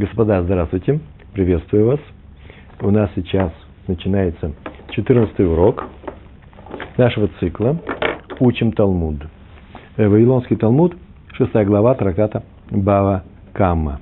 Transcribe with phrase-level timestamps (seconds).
[0.00, 0.98] Господа, здравствуйте,
[1.34, 2.00] приветствую вас.
[2.80, 3.52] У нас сейчас
[3.86, 4.52] начинается
[4.92, 5.84] 14 урок
[6.96, 7.76] нашего цикла
[8.38, 9.16] «Учим Талмуд».
[9.98, 10.96] Э, Вавилонский Талмуд,
[11.32, 14.00] 6 глава трактата Бава Камма.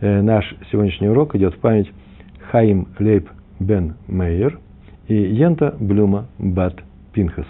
[0.00, 1.92] Э, наш сегодняшний урок идет в память
[2.50, 3.28] Хаим Лейб
[3.58, 4.58] Бен Мейер
[5.08, 7.46] и Йента Блюма Бат Пинхас.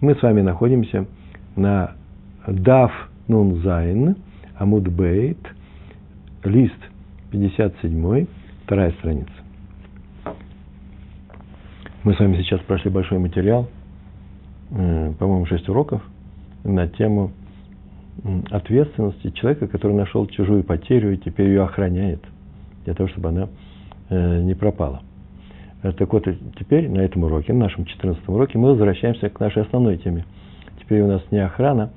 [0.00, 1.04] Мы с вами находимся
[1.56, 1.92] на
[2.46, 2.90] Дав
[3.26, 4.16] Нун Зайн,
[4.56, 5.36] Амуд Бейт,
[6.48, 6.78] лист
[7.30, 8.26] 57,
[8.64, 9.30] вторая страница.
[12.04, 13.68] Мы с вами сейчас прошли большой материал,
[14.70, 16.02] э, по-моему, шесть уроков
[16.64, 17.32] на тему
[18.50, 22.20] ответственности человека, который нашел чужую потерю и теперь ее охраняет,
[22.84, 23.48] для того, чтобы она
[24.08, 25.02] э, не пропала.
[25.82, 26.26] Э, так вот,
[26.58, 30.24] теперь на этом уроке, на нашем 14 уроке, мы возвращаемся к нашей основной теме.
[30.80, 31.90] Теперь у нас не охрана,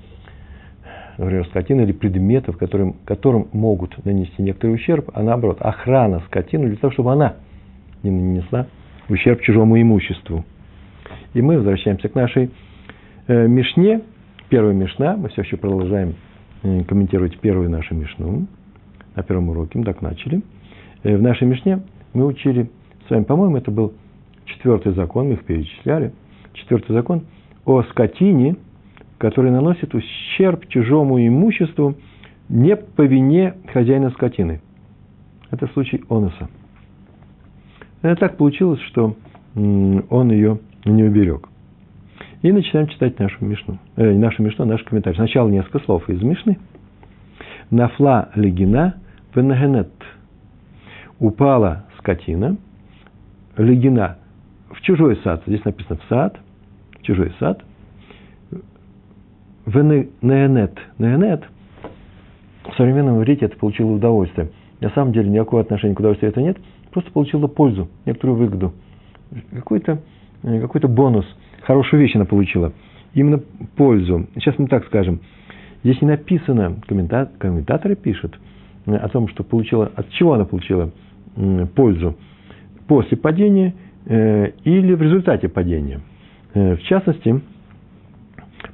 [1.18, 6.78] например, скотины или предметов, которым, которым могут нанести некоторый ущерб, а наоборот, охрана скотины для
[6.78, 7.36] того, чтобы она
[8.04, 8.68] не нанесла
[9.10, 10.46] ущерб чужому имуществу.
[11.34, 12.52] И мы возвращаемся к нашей
[13.28, 14.02] э, Мишне,
[14.50, 16.16] первая Мишна, мы все еще продолжаем
[16.64, 18.48] э, комментировать первую нашу Мишну,
[19.16, 20.42] на первом уроке, мы так начали.
[21.04, 21.82] Э, в нашей Мишне
[22.14, 22.70] мы учили
[23.08, 23.94] с вами, по-моему, это был
[24.46, 26.14] четвертый закон, мы их перечисляли,
[26.54, 27.26] четвертый закон
[27.66, 28.56] о скотине–
[29.22, 31.96] который наносит ущерб чужому имуществу
[32.50, 34.62] не по вине хозяина скотины.
[35.52, 36.50] Это случай Онуса.
[38.02, 39.16] Это так получилось, что
[39.54, 41.48] он ее не уберег.
[42.42, 43.78] И начинаем читать нашу Мишну.
[43.96, 45.16] Э, нашу Мишну, наш комментарий.
[45.18, 46.58] Сначала несколько слов из Мишны.
[47.70, 48.96] Нафла легина
[49.36, 49.92] венагенет.
[51.20, 52.58] Упала скотина,
[53.56, 54.18] легина
[54.72, 55.44] в чужой сад.
[55.46, 56.40] Здесь написано в сад,
[56.98, 57.64] в чужой сад–
[59.66, 59.82] в
[60.22, 60.78] неонет.
[60.98, 61.44] Неонет
[62.64, 64.50] в современном иврите это получило удовольствие.
[64.80, 66.58] На самом деле никакого отношения к удовольствию это нет,
[66.92, 68.74] просто получила пользу, некоторую выгоду.
[69.54, 70.00] Какой-то
[70.44, 71.26] э, какой бонус,
[71.62, 72.74] хорошую вещь она получила.
[73.14, 73.42] Именно
[73.76, 74.28] пользу.
[74.36, 75.20] Сейчас мы так скажем.
[75.84, 78.40] Здесь не написано, комментаторы, комментаторы пишут
[78.86, 80.92] э, о том, что получила, от чего она получила
[81.76, 82.18] пользу.
[82.88, 83.74] После падения
[84.06, 86.02] э, или в результате падения.
[86.54, 87.40] В частности,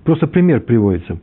[0.08, 1.18] Просто пример приводится,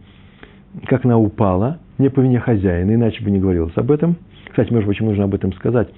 [0.85, 4.17] как она упала, не по вине хозяина, иначе бы не говорилось об этом.
[4.51, 5.89] Кстати, может быть, нужно об этом сказать.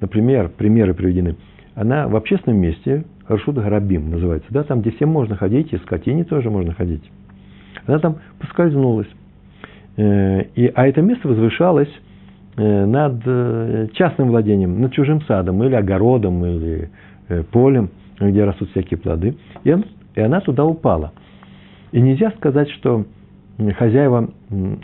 [0.00, 1.34] Например, примеры приведены.
[1.74, 6.22] Она в общественном месте, Рашуда Гарабим называется, да, там, где всем можно ходить, и скотине
[6.22, 7.02] тоже можно ходить.
[7.84, 9.08] Она там поскользнулась.
[9.96, 11.90] Э, и, а это место возвышалось
[12.58, 16.90] э, над э, частным владением, над чужим садом, или огородом, или
[17.50, 17.90] полем,
[18.20, 19.34] где растут всякие плоды.
[19.64, 19.74] И,
[20.14, 21.12] и она туда упала–
[21.96, 23.06] и нельзя сказать, что
[23.78, 24.28] хозяева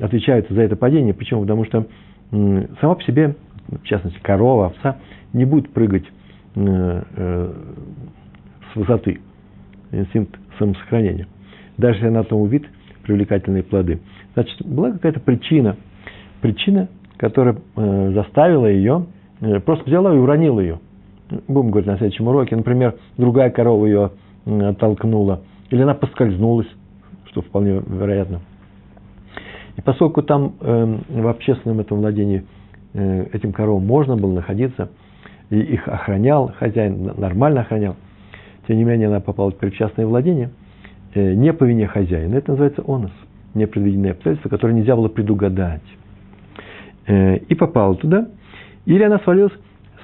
[0.00, 1.12] отвечают за это падение.
[1.12, 1.42] Почему?
[1.42, 1.86] Потому что
[2.30, 3.36] сама по себе,
[3.68, 4.96] в частности, корова, овца,
[5.34, 6.04] не будет прыгать
[6.54, 7.52] э, э,
[8.72, 9.20] с высоты.
[9.90, 11.26] Инстинкт самосохранения.
[11.76, 12.66] Даже если она там увидит
[13.02, 14.00] привлекательные плоды.
[14.32, 15.76] Значит, была какая-то причина,
[16.40, 19.04] причина, которая э, заставила ее,
[19.66, 20.80] просто взяла и уронила ее.
[21.46, 22.56] Будем говорить на следующем уроке.
[22.56, 24.12] Например, другая корова ее
[24.46, 26.68] оттолкнула, или она поскользнулась
[27.32, 28.40] что вполне вероятно.
[29.76, 32.44] И поскольку там э, в общественном этом владении
[32.92, 34.90] э, этим коровам можно было находиться,
[35.48, 37.96] и их охранял хозяин, нормально охранял,
[38.68, 40.50] тем не менее она попала в частное владение,
[41.14, 42.34] э, не по вине хозяина.
[42.34, 43.12] Это называется онос,
[43.54, 45.82] непредвиденные обстоятельства, которые нельзя было предугадать.
[47.06, 48.28] Э, и попала туда,
[48.84, 49.54] или она свалилась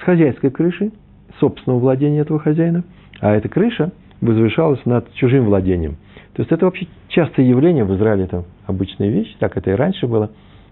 [0.00, 0.92] с хозяйской крыши,
[1.40, 2.84] собственного владения этого хозяина,
[3.20, 5.96] а эта крыша возвышалась над чужим владением–
[6.38, 10.06] то есть это вообще частое явление в Израиле, это обычная вещь, так это и раньше
[10.06, 10.30] было.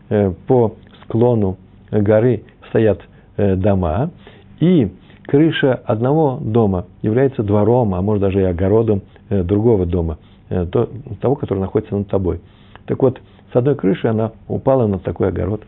[0.09, 1.57] Э, по склону
[1.91, 3.01] горы стоят
[3.37, 4.13] э, дома,
[4.61, 4.93] и
[5.27, 10.19] крыша одного дома является двором, а может даже и огородом э, другого дома,
[10.49, 12.41] того, который находится над тобой.
[12.87, 13.21] Так вот,
[13.53, 15.65] с одной крыши она упала на такой огород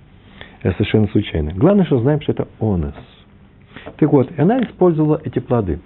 [0.62, 1.54] совершенно случайно.
[1.56, 2.94] Главное, что знаем, что это онес.
[3.96, 5.80] Так вот, она использовала эти плоды.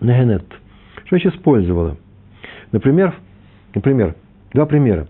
[0.00, 0.46] Нехенет.
[1.04, 1.98] Что еще использовала?
[2.72, 3.14] Например,
[3.78, 4.16] например,
[4.52, 5.06] два примера.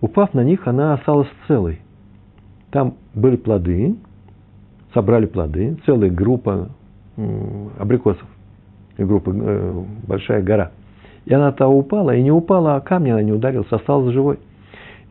[0.00, 1.80] Упав на них, она осталась целой.
[2.70, 3.96] Там были плоды,
[4.94, 6.70] собрали плоды, целая группа
[7.78, 8.26] абрикосов,
[8.96, 10.70] группа, э, большая гора.
[11.24, 14.38] И она то упала, и не упала, а камни она не ударилась, осталась живой.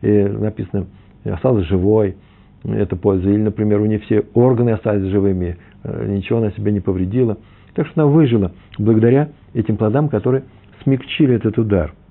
[0.00, 0.86] И написано,
[1.24, 2.16] осталась живой,
[2.64, 3.28] это польза.
[3.28, 7.36] Или, например, у нее все органы остались живыми, э, ничего она себе не повредила.
[7.74, 10.44] Так что она выжила благодаря этим плодам, которые
[10.82, 11.92] смягчили этот удар–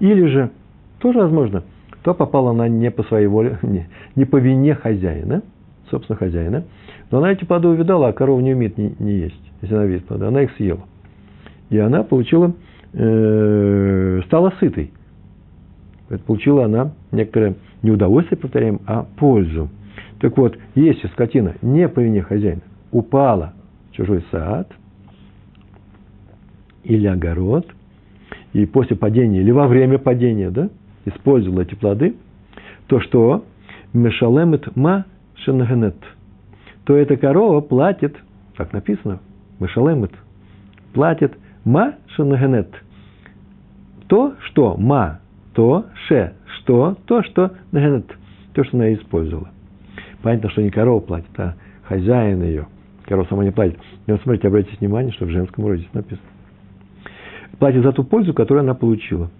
[0.00, 0.50] или же,
[0.98, 1.62] тоже возможно,
[2.02, 5.42] то попала она не по своей воле, не, не по вине хозяина,
[5.90, 6.64] собственно, хозяина.
[7.10, 10.06] Но она эти плоды увидала, а корова не умеет не, не есть, если она видит
[10.06, 10.26] плоды.
[10.26, 10.80] Она их съела.
[11.70, 12.52] И она получила,
[12.92, 14.92] э, стала сытой.
[16.26, 19.70] Получила она некоторое не удовольствие, повторяем, а пользу.
[20.20, 22.62] Так вот, если скотина не по вине хозяина
[22.92, 23.54] упала
[23.90, 24.70] в чужой сад
[26.84, 27.66] или огород,
[28.54, 30.70] и после падения, или во время падения, да,
[31.04, 32.14] использовала эти плоды,
[32.86, 33.44] то что?
[33.92, 35.04] Мешалемет ма
[35.36, 35.96] шенагенет.
[36.84, 38.16] То эта корова платит,
[38.56, 39.20] как написано,
[39.58, 40.12] мешалемет,
[40.94, 42.70] платит ма шенагенет.
[44.06, 45.20] То, что ма,
[45.54, 48.06] то, ше, что, то, что нагенет,
[48.52, 49.50] то, что она использовала.
[50.22, 52.66] Понятно, что не корова платит, а хозяин ее.
[53.04, 53.78] Корова сама не платит.
[54.06, 56.33] Но смотрите, обратите внимание, что в женском роде написано.
[57.58, 59.30] Платит за ту пользу, которую она получила.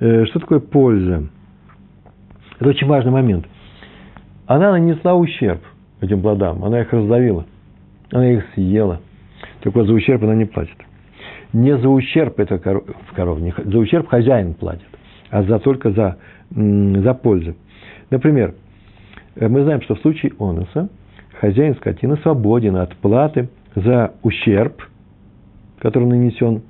[0.00, 1.24] Э, что такое польза?
[2.58, 3.46] Это очень важный момент.
[4.46, 5.60] Она нанесла ущерб
[6.00, 7.46] этим плодам, она их раздавила,
[8.12, 9.00] она их съела.
[9.62, 10.76] Так вот, за ущерб она не платит.
[11.52, 12.84] Не за ущерб это коров,
[13.14, 14.88] коров не, за ущерб хозяин платит,
[15.30, 16.18] а за, только за,
[16.50, 17.54] за пользу.
[18.10, 18.54] Например,
[19.36, 20.88] э, мы знаем, что в случае оноса
[21.40, 24.82] хозяин скотины свободен от платы за ущерб,
[25.78, 26.62] который нанесен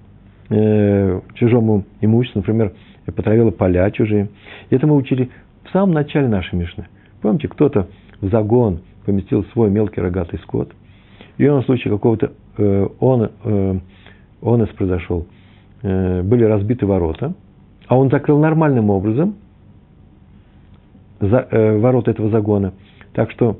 [0.50, 2.72] э, чужому имуществу, например,
[3.06, 4.28] потравила поля чужие.
[4.70, 5.30] И это мы учили
[5.64, 6.86] в самом начале нашей Мишны.
[7.20, 7.88] Помните, кто-то
[8.20, 10.72] в загон поместил свой мелкий рогатый скот,
[11.38, 13.78] и он в случае какого-то э, он, э,
[14.42, 15.26] онес произошел,
[15.82, 17.34] э, были разбиты ворота,
[17.86, 19.36] а он закрыл нормальным образом
[21.20, 22.72] за, ворота этого загона.
[23.12, 23.58] Так что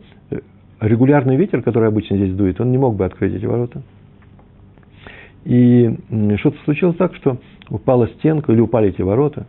[0.81, 3.83] регулярный ветер, который обычно здесь дует, он не мог бы открыть эти ворота.
[5.45, 5.91] И
[6.39, 7.39] что-то случилось так, что
[7.69, 9.47] упала стенка или упали эти ворота,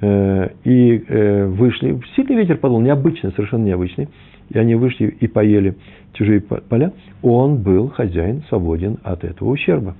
[0.00, 2.00] э, и э, вышли.
[2.16, 4.08] Сильный ветер подул, необычный, совершенно необычный.
[4.50, 5.76] И они вышли и поели
[6.14, 6.92] чужие поля.
[7.22, 9.94] Он был, хозяин, свободен от этого ущерба.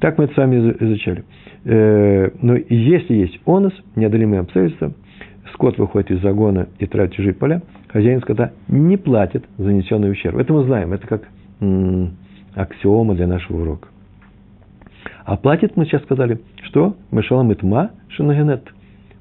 [0.00, 1.24] Так мы это вами изучали.
[1.64, 4.92] Э, но если есть онос, неодолимые обстоятельства,
[5.54, 10.36] скот выходит из загона и тратит чужие поля, хозяин скота не платит за нанесенный ущерб.
[10.36, 11.22] Это мы знаем, это как
[12.56, 13.88] аксиома для нашего урока.
[15.24, 18.72] А платит, мы сейчас сказали, что Мешалам Итма Шинагенет.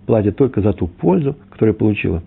[0.05, 2.23] Платит только за ту пользу, которую получила.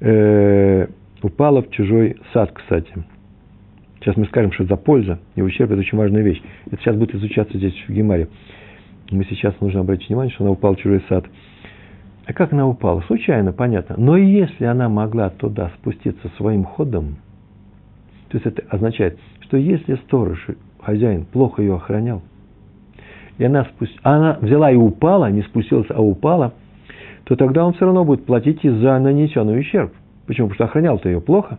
[0.00, 0.86] Э,
[1.22, 2.92] упала в чужой сад, кстати.
[4.00, 6.40] Сейчас мы скажем, что за польза и ущерб– это очень важная вещь.
[6.66, 8.28] Это сейчас будет изучаться здесь, в Гемаре.
[9.10, 11.24] Мы сейчас нужно обратить внимание, что она упала в чужой сад.
[12.26, 13.00] А как она упала?
[13.08, 13.96] Случайно, понятно.
[13.98, 17.16] Но если она могла туда спуститься своим ходом,
[18.28, 20.46] то есть это означает, что если сторож,
[20.80, 22.22] хозяин, плохо ее охранял,
[23.38, 23.98] и она, спуст...
[24.02, 26.52] она взяла и упала, не спустилась, а упала,
[27.24, 29.92] то тогда он все равно будет платить и за нанесенный ущерб.
[30.26, 30.48] Почему?
[30.48, 31.58] Потому что охранял-то ее плохо.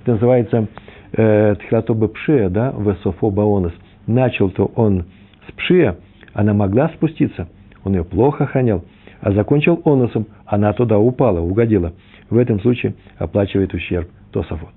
[0.00, 0.68] Это называется
[1.12, 3.74] э, тхилатоба пшия, да, весофо баонос.
[4.06, 5.04] Начал-то он
[5.48, 5.98] с пшия,
[6.32, 7.48] она могла спуститься,
[7.84, 8.84] он ее плохо охранял,
[9.20, 11.92] а закончил оносом, она туда упала, угодила.
[12.30, 14.72] В этом случае оплачивает ущерб Тософот.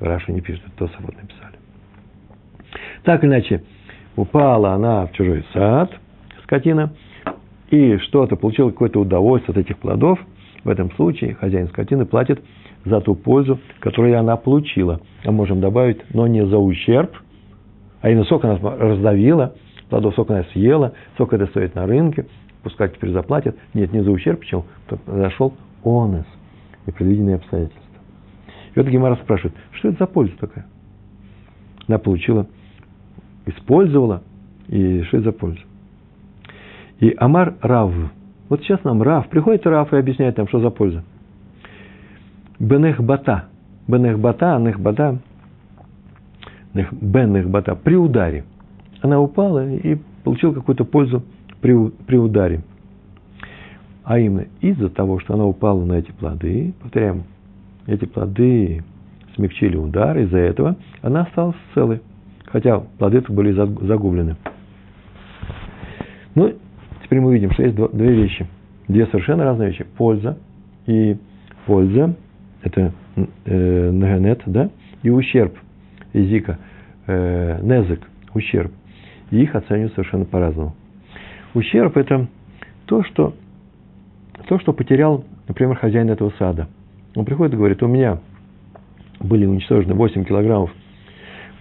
[0.00, 1.41] Раша не пишет, Тософот написали.
[3.04, 3.62] Так иначе,
[4.16, 5.92] упала она в чужой сад,
[6.44, 6.92] скотина,
[7.70, 10.20] и что-то получила какое-то удовольствие от этих плодов,
[10.62, 12.42] в этом случае хозяин скотины платит
[12.84, 15.00] за ту пользу, которую она получила.
[15.24, 17.10] А можем добавить, но не за ущерб,
[18.00, 19.54] а именно сок она раздавила,
[19.88, 22.26] плодов сок она съела, сок это стоит на рынке,
[22.62, 23.56] пускай теперь заплатят.
[23.74, 24.64] Нет, не за ущерб, почему?
[25.06, 25.54] Зашел
[25.84, 26.26] онес,
[26.86, 27.82] непредвиденные обстоятельства.
[28.74, 30.66] И вот Гемара спрашивает, что это за польза такая?
[31.88, 32.46] Она получила
[33.46, 34.22] использовала,
[34.68, 35.60] и это за польза.
[37.00, 37.92] И Амар Рав.
[38.48, 41.02] Вот сейчас нам Рав, приходит Рав и объясняет нам, что за польза.
[42.58, 43.46] Бенех Бата.
[43.88, 45.18] Бенех Бата, Анех Бата.
[46.74, 47.74] Бенех Бата.
[47.74, 48.44] При ударе.
[49.00, 51.24] Она упала и получила какую-то пользу
[51.60, 52.62] при, при ударе.
[54.04, 57.24] А именно из-за того, что она упала на эти плоды, повторяем,
[57.86, 58.84] эти плоды
[59.34, 62.00] смягчили удар, из-за этого она осталась целой
[62.52, 64.36] хотя плоды были загублены.
[66.34, 66.54] Ну,
[67.02, 68.46] теперь мы видим, что есть две вещи,
[68.88, 69.86] две совершенно разные вещи.
[69.96, 70.38] Польза
[70.86, 71.16] и
[71.66, 72.14] польза,
[72.62, 72.92] это
[73.46, 74.70] э, нагенет, да,
[75.02, 75.56] и ущерб,
[76.12, 76.58] языка,
[77.06, 78.72] э, незык, ущерб.
[79.30, 80.74] И их оценивают совершенно по-разному.
[81.54, 82.28] Ущерб– это
[82.86, 83.34] то что,
[84.46, 86.68] то, что потерял, например, хозяин этого сада.
[87.14, 88.18] Он приходит и говорит, у меня
[89.20, 90.70] были уничтожены 8 килограммов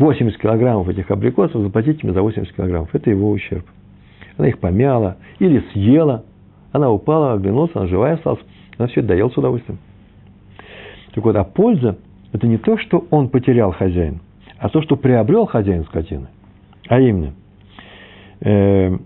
[0.02, 2.90] 80 килограммов этих абрикосов, заплатите мне за 80 килограммов.
[2.94, 3.66] Это его ущерб.
[4.38, 6.26] Она их помяла или съела.
[6.72, 8.42] Она упала, оглянулась, она живая осталась.
[8.78, 9.80] Она все это доела с удовольствием.
[11.14, 11.98] Так вот, а польза–
[12.34, 14.22] это не то, что он потерял хозяин,
[14.58, 16.28] а то, что приобрел хозяин скотины.
[16.88, 17.34] А именно,
[18.40, 18.98] э,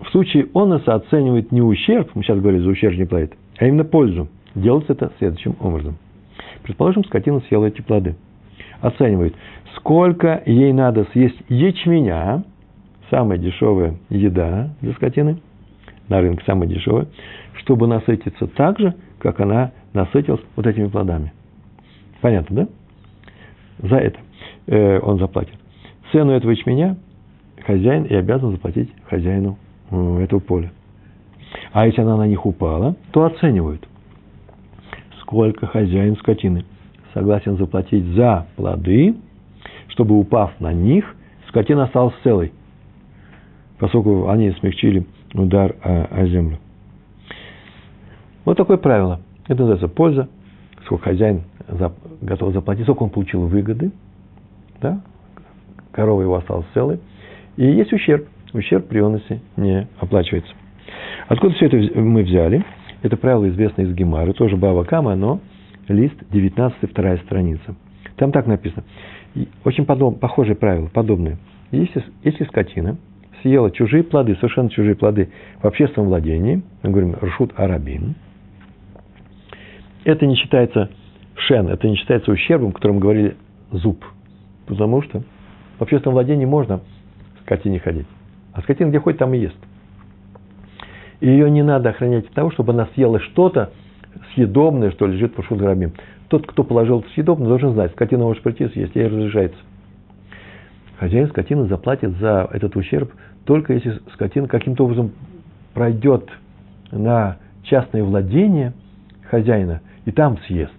[0.00, 3.84] в случае оноса оценивает не ущерб, мы сейчас говорили, за ущерб не платит, а именно
[3.84, 4.28] пользу.
[4.54, 5.96] Делается это следующим образом.
[6.62, 8.14] Предположим, скотина съела эти плоды.
[8.80, 9.34] Оценивает,
[9.76, 12.44] сколько ей надо съесть ячменя,
[13.10, 15.38] самая дешевая еда для скотины,
[16.08, 17.06] на рынке самая дешевая,
[17.54, 21.32] чтобы насытиться так же, как она насытилась вот этими плодами.
[22.20, 22.56] Понятно,
[23.80, 23.88] да?
[23.88, 24.18] За это
[24.66, 25.54] э, он заплатит.
[26.12, 26.96] Цену этого ячменя
[27.66, 29.58] хозяин и обязан заплатить хозяину
[29.90, 30.70] этого поля.
[31.72, 33.86] А если она на них упала, то оценивают,
[35.20, 36.64] сколько хозяин скотины
[37.14, 39.16] согласен заплатить за плоды,
[39.88, 41.04] чтобы, упав на них,
[41.48, 42.52] скотина осталась целой,
[43.78, 46.58] поскольку они смягчили удар о, о землю.
[48.44, 49.20] Вот такое правило.
[49.46, 50.28] Это называется польза,
[50.84, 51.42] сколько хозяин
[52.22, 53.92] готов заплатить, сколько он получил выгоды,
[54.80, 55.00] да?
[55.92, 57.00] корова его осталась целой,
[57.56, 58.26] и есть ущерб.
[58.54, 60.52] Ущерб при оносе не оплачивается.
[61.28, 62.64] Откуда все это мы взяли?
[63.02, 65.40] Это правило известно из Гемары, тоже Бава Кама, но
[65.88, 67.74] лист 19, вторая страница.
[68.16, 68.84] Там так написано.
[69.64, 71.38] Очень подоб, похожее правило, подобное.
[71.70, 72.96] Если, если скотина
[73.42, 75.30] съела чужие плоды, совершенно чужие плоды
[75.60, 78.14] в общественном владении, мы говорим ршут арабин,
[80.04, 80.90] это не считается
[81.34, 83.36] шен, это не считается ущербом, о котором говорили
[83.70, 84.04] зуб.
[84.66, 85.22] Потому что
[85.78, 86.80] в общественном владении можно
[87.42, 88.06] скотине ходить.
[88.52, 89.56] А скотина где ходит, там и ест.
[91.20, 93.72] Ее не надо охранять от того, чтобы она съела что-то
[94.38, 95.92] съедобное, что лежит в Рашут Грабим.
[96.28, 99.58] Тот, кто положил съедобное, должен знать, скотина может прийти съесть, ей разрешается.
[100.98, 103.12] Хозяин скотины заплатит за этот ущерб
[103.44, 105.12] только если скотина каким-то образом
[105.72, 106.28] пройдет
[106.92, 108.74] на частное владение
[109.30, 110.72] хозяина и там съест.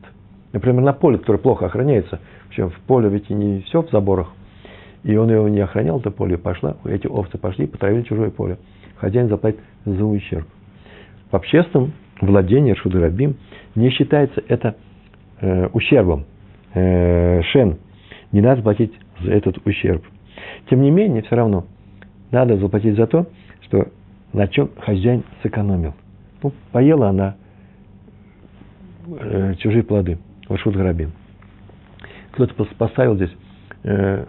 [0.54, 2.20] Например, на поле, которое плохо охраняется.
[2.48, 4.34] Причем в поле ведь и не все в заборах.
[5.04, 8.58] И он его не охранял, это поле пошла, эти овцы пошли и потравили чужое поле.
[8.98, 10.48] Хозяин заплатит за ущерб.
[11.32, 13.38] В общественном владении Шудрабим
[13.76, 14.76] не считается это
[15.42, 16.26] э, ущербом.
[16.74, 17.78] Э, шен.
[18.32, 20.04] Не надо платить за этот ущерб.
[20.70, 21.66] Тем не менее, все равно
[22.32, 23.28] надо заплатить за то,
[23.62, 23.88] что
[24.34, 25.94] на чем хозяин сэкономил.
[26.44, 27.36] Ну, поела она
[29.08, 30.20] э, чужие плоды.
[30.48, 31.12] Вашут Гарабин.
[32.32, 33.32] Кто-то поставил здесь,
[33.84, 34.26] э,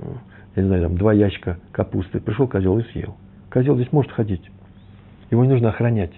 [0.57, 2.21] я не знаю, там, два ящика капусты.
[2.21, 3.17] Пришел козел и съел.
[3.51, 4.43] Козел здесь может ходить.
[5.31, 6.13] Его не нужно охранять.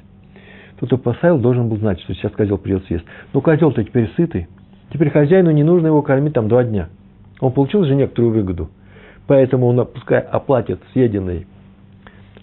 [0.83, 3.05] Тот, кто поставил, должен был знать, что сейчас козел придет съест.
[3.33, 4.49] Но козел-то теперь сытый.
[4.93, 6.89] Теперь хозяину не нужно его кормить там два дня.
[7.39, 8.69] Он получил же некоторую выгоду.
[9.29, 11.47] Поэтому он пускай оплатит съеденный,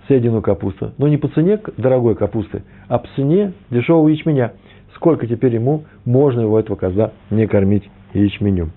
[0.08, 0.94] съеденную капусту.
[0.98, 4.54] Но не по цене дорогой капусты, а по цене дешевого ячменя.
[4.96, 8.72] Сколько теперь ему можно его, этого козла, не кормить ячменем.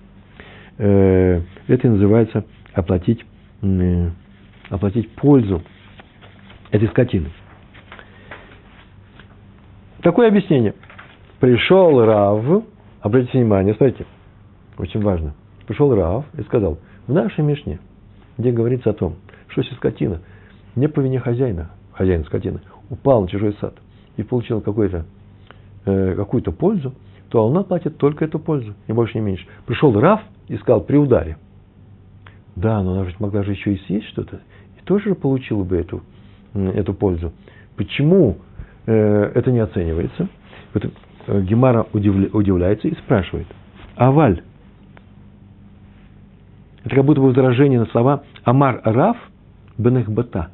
[0.77, 1.39] Э,
[1.69, 2.43] это называется
[2.73, 3.25] оплатить,
[4.69, 5.61] оплатить пользу
[6.69, 7.29] этой скотины.
[10.03, 10.75] Такое объяснение.
[11.39, 12.65] Пришел Рав,
[12.99, 14.05] обратите внимание, смотрите,
[14.77, 15.33] очень важно.
[15.65, 17.79] Пришел Рав и сказал, в нашей Мишне,
[18.37, 19.15] где говорится о том,
[19.47, 20.19] что если скотина
[20.75, 23.75] не по вине хозяина, хозяина скотины, упал на чужой сад
[24.17, 24.61] и получил
[25.85, 26.93] э, какую-то пользу,
[27.29, 29.45] то она платит только эту пользу, ни больше, ни меньше.
[29.65, 30.19] Пришел Рав
[30.49, 31.37] и сказал при ударе.
[32.57, 34.41] Да, но она же могла же еще и съесть что-то,
[34.77, 36.01] и тоже получила бы эту,
[36.53, 37.31] эту пользу.
[37.77, 38.52] Почему э,
[38.91, 40.27] это не оценивается?
[40.73, 40.85] Вот,
[41.27, 43.47] э, Гемара удивля, удивляется и спрашивает.
[43.95, 44.41] Аваль.
[46.83, 49.17] Это как будто бы возражение на слова Амар Раф
[49.77, 50.49] Бенехбата.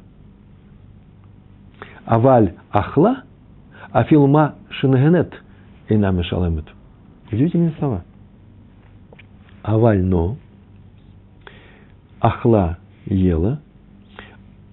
[2.04, 3.24] Аваль Ахла,
[3.92, 5.32] Афилма Шингенет
[5.88, 6.66] и нами шалемет.
[7.30, 8.04] Удивительные слова.
[9.62, 10.36] Аваль но,
[12.20, 13.60] Ахла ела,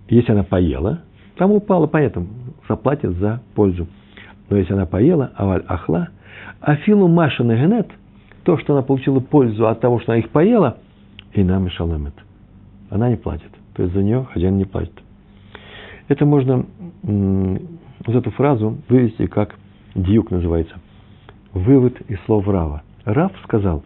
[0.10, 1.02] если она поела,
[1.38, 2.26] там упала, понятно,
[2.68, 3.88] заплатит за пользу.
[4.50, 6.10] Но если она поела, аваль ахла,
[6.62, 7.90] афилу маша генет,
[8.44, 10.78] то, что она получила пользу от того, что она их поела,
[11.34, 12.14] и нам и шалемет.
[12.90, 13.52] Она не платит.
[13.74, 14.94] То есть за нее хозяин не платит.
[16.08, 16.66] Это можно,
[17.04, 19.56] вот эту фразу вывести как
[19.94, 20.76] дьюк называется.
[21.54, 22.84] Вывод из слов Рава.
[23.04, 23.84] Рав сказал,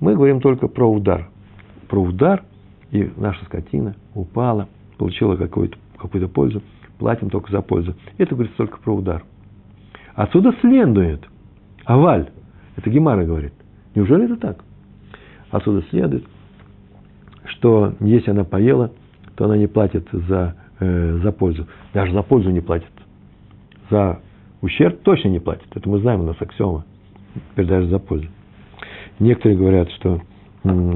[0.00, 1.28] мы говорим только про удар.
[1.88, 2.42] Про удар,
[2.90, 4.68] и наша скотина упала,
[4.98, 6.62] получила какую-то какую пользу
[6.98, 7.94] платим только за пользу.
[8.18, 9.24] Это говорится только про удар.
[10.14, 11.24] Отсюда следует,
[11.84, 12.30] аваль,
[12.76, 13.52] это Гемара говорит,
[13.94, 14.64] неужели это так?
[15.50, 16.24] Отсюда следует,
[17.44, 18.92] что если она поела,
[19.36, 21.66] то она не платит за, э, за пользу.
[21.92, 22.90] Даже за пользу не платит.
[23.90, 24.20] За
[24.62, 25.66] ущерб точно не платит.
[25.74, 26.84] Это мы знаем, у нас аксиома.
[27.56, 28.28] даже за пользу.
[29.18, 30.20] Некоторые говорят, что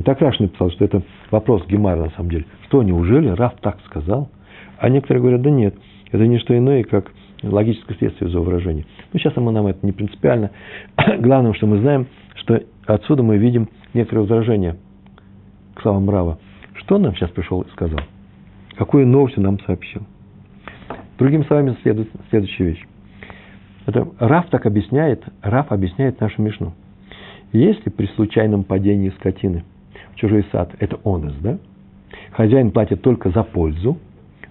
[0.05, 2.47] так Раш написал, что это вопрос Гемара на самом деле.
[2.67, 4.31] Что, неужели Раф так сказал?
[4.79, 5.75] А некоторые говорят, да нет,
[6.11, 8.87] это не что иное, как логическое следствие за выражение.
[9.13, 10.51] Ну, сейчас мы нам это не принципиально.
[11.19, 12.07] Главное, что мы знаем,
[12.37, 14.77] что отсюда мы видим некоторые возражения
[15.75, 16.39] к словам Рава.
[16.75, 18.01] Что он нам сейчас пришел и сказал?
[18.77, 20.03] Какую новость он нам сообщил?
[21.19, 22.85] Другими словами, следует следующая вещь.
[23.87, 26.75] Это Раф так объясняет, Раф объясняет нашу Мишну.
[27.53, 29.65] Если при случайном падении скотины
[30.13, 31.59] в чужой сад, это онес, да?
[32.33, 33.99] Хозяин платит только за пользу,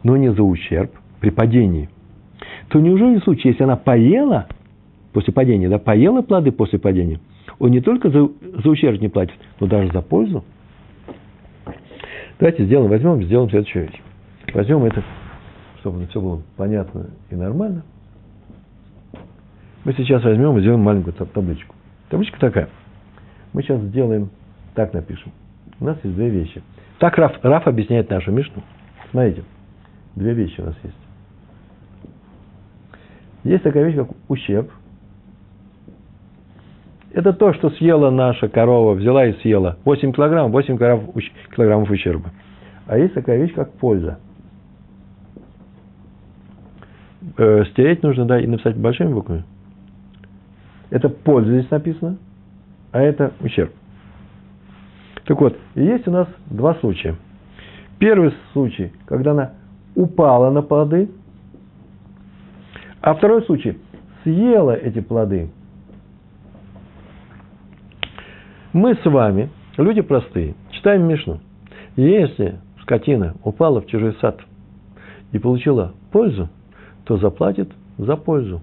[0.03, 1.89] но не за ущерб при падении,
[2.69, 4.47] то неужели в случае, если она поела
[5.13, 7.19] после падения, да, поела плоды после падения,
[7.59, 8.29] он не только за,
[8.63, 10.43] за ущерб не платит, но даже за пользу?
[12.39, 14.01] Давайте сделаем, возьмем, сделаем следующую вещь.
[14.53, 15.03] Возьмем это,
[15.79, 17.83] чтобы все было понятно и нормально.
[19.83, 21.73] Мы сейчас возьмем и сделаем маленькую табличку.
[22.09, 22.69] Табличка такая.
[23.53, 24.29] Мы сейчас сделаем,
[24.75, 25.31] так напишем.
[25.79, 26.61] У нас есть две вещи.
[26.99, 28.63] Так Раф, Раф объясняет нашу Мишну.
[29.11, 29.43] Смотрите,
[30.17, 30.97] две вещи у нас есть.
[33.43, 34.71] Есть такая вещь, как ущерб.
[37.13, 39.77] Это то, что съела наша корова, взяла и съела.
[39.85, 40.77] 8 килограммов, 8
[41.55, 42.31] килограммов ущерба.
[42.87, 44.19] А есть такая вещь, как польза.
[47.37, 49.43] Э, стереть нужно, да, и написать большими буквами.
[50.89, 52.17] Это польза здесь написано,
[52.91, 53.71] а это ущерб.
[55.25, 57.15] Так вот, есть у нас два случая.
[57.99, 59.53] Первый случай, когда она
[59.97, 61.09] упала на плоды,
[63.01, 63.79] а второй случай,
[64.23, 65.49] съела эти плоды.
[68.73, 71.39] Мы с вами, люди простые, читаем Мишну.
[71.95, 74.39] Если скотина упала в чужой сад
[75.31, 76.47] и получила пользу,
[77.05, 78.61] то заплатит за пользу.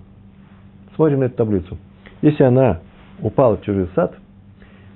[0.94, 1.78] Смотрим на эту таблицу.
[2.22, 2.78] Если она
[3.20, 4.14] упала в чужой сад,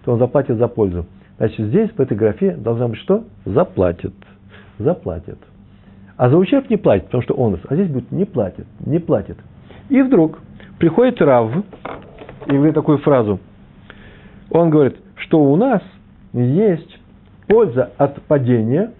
[0.05, 1.05] то он заплатит за пользу.
[1.39, 3.25] Значит, здесь, в этой графе, должна быть что?
[3.45, 4.15] Заплатит.
[4.79, 5.39] Заплатит.
[6.19, 9.39] А за ущерб не платит, потому что он, а здесь будет не платит, не платит.
[9.89, 10.41] И вдруг
[10.79, 11.51] приходит Рав
[12.47, 13.39] и говорит такую фразу.
[14.51, 15.81] Он говорит, что у нас
[16.33, 16.99] есть
[17.47, 18.93] польза от падения,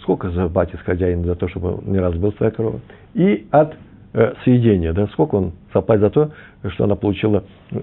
[0.00, 2.80] сколько заплатит хозяин за то, чтобы не разбил своя корова,
[3.14, 3.76] и от
[4.12, 6.30] э, съедения, да, сколько он заплатит за то,
[6.70, 7.78] что она получила э,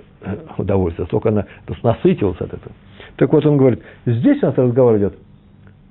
[0.58, 1.46] удовольствие, сколько она
[1.82, 2.76] насытилась от этого.
[3.16, 5.16] Так вот, он говорит, здесь у нас разговор идет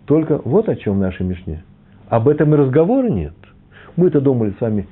[0.05, 1.65] только вот о чем в нашей Мишне.
[2.13, 3.33] Об этом и разговора нет.
[3.97, 4.87] Мы-то думали с вами,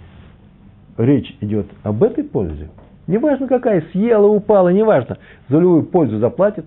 [0.96, 2.70] речь идет об этой пользе.
[3.06, 5.18] Неважно какая, съела, упала, неважно.
[5.50, 6.64] За любую пользу заплатит.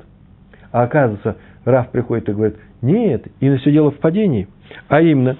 [0.71, 4.47] А оказывается, Раф приходит и говорит, нет, и на все дело в падении.
[4.89, 5.37] А именно,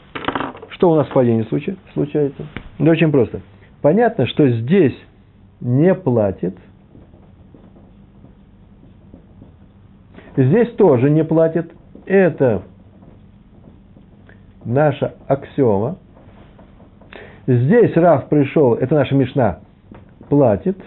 [0.69, 1.45] что у нас в падении
[1.93, 2.47] случается?
[2.79, 3.41] Да очень просто.
[3.83, 4.97] Понятно, что здесь
[5.61, 6.57] не платит.
[10.35, 11.71] Здесь тоже не платит.
[12.07, 12.63] Это
[14.65, 15.97] наша аксиома.
[17.45, 19.59] Здесь Раф пришел, это наша Мишна,
[20.29, 20.77] платит.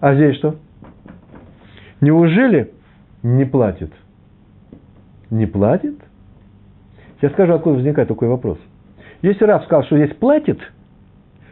[0.00, 0.56] А здесь что?
[2.00, 2.72] Неужели
[3.22, 3.92] не платит?
[5.30, 6.00] Не платит?
[7.20, 8.58] Сейчас скажу, откуда возникает такой вопрос.
[9.22, 10.58] Если Раф сказал, что здесь платит,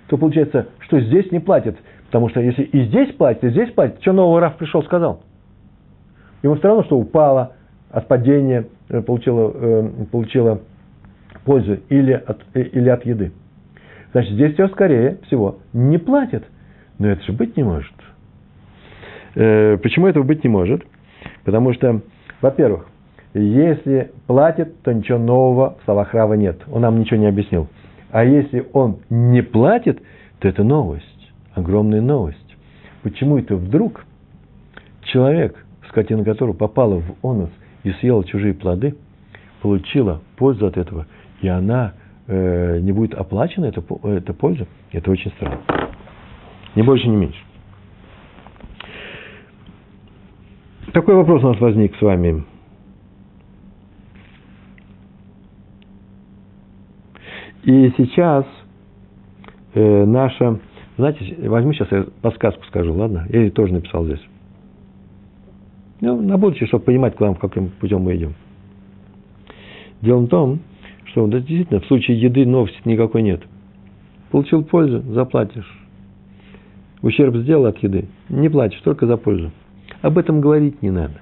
[0.09, 1.79] то получается, что здесь не платит.
[2.07, 5.23] Потому что если и здесь платит, и здесь платит, что нового Раф пришел, сказал?
[6.43, 7.53] Ему все равно, что упало
[7.93, 8.67] от падения,
[9.03, 10.61] получила, э, получила
[11.45, 13.33] пользу или от, э, или от еды.
[14.13, 16.45] Значит, здесь все скорее всего не платит.
[16.99, 17.93] Но это же быть не может.
[19.33, 20.85] Почему этого быть не может?
[21.45, 22.01] Потому что,
[22.43, 22.87] во-первых,
[23.33, 26.61] если платит, то ничего нового в словах Рава нет.
[26.71, 27.69] Он нам ничего не объяснил.
[28.11, 30.03] А если он не платит,
[30.41, 31.05] то это новость.
[31.55, 32.57] Огромная новость.
[33.03, 34.05] Почему это вдруг
[35.03, 37.51] человек, скотина которого попала в онос
[37.85, 38.97] и съела чужие плоды,
[39.63, 41.07] получила пользу от этого,
[41.41, 41.95] и она
[42.27, 45.61] э, не будет оплачена, эта, эта польза, это очень странно.
[46.75, 47.41] Ни больше, ни меньше.
[50.93, 52.45] Такой вопрос у нас возник с вами.
[57.63, 58.45] И сейчас
[59.75, 60.59] э, наша...
[60.97, 63.27] Знаете, возьму сейчас я подсказку скажу, ладно?
[63.31, 64.21] Я ее тоже написал здесь.
[66.01, 68.35] Ну, на будущее, чтобы понимать, куда, каким путем мы идем.
[70.01, 70.61] Дело в том,
[71.05, 73.43] что да, действительно в случае еды новости никакой нет.
[74.31, 75.69] Получил пользу, заплатишь.
[77.03, 79.51] Ущерб сделал от еды, не платишь, только за пользу.
[80.03, 81.21] Об этом говорить не надо.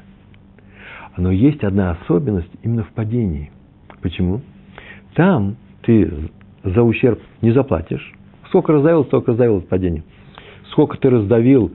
[1.17, 3.51] Но есть одна особенность именно в падении.
[4.03, 4.41] Почему?
[5.15, 6.31] Там ты
[6.63, 8.13] за ущерб не заплатишь.
[8.49, 10.05] Сколько раздавил, столько раздавил от падения.
[10.71, 11.73] сколько ты раздавил,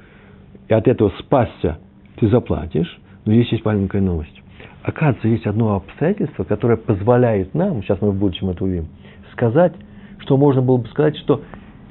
[0.70, 1.80] и от этого спасся,
[2.24, 3.02] ты заплатишь.
[3.26, 4.42] Но здесь есть маленькая новость.
[4.84, 8.88] Оказывается, есть одно обстоятельство, которое позволяет нам, сейчас мы в будущем это увидим,
[9.34, 9.74] сказать,
[10.20, 11.42] что можно было бы сказать, что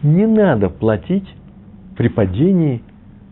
[0.03, 1.27] не надо платить
[1.97, 2.83] при падении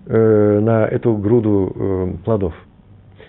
[0.06, 2.54] э, на эту груду э, плодов.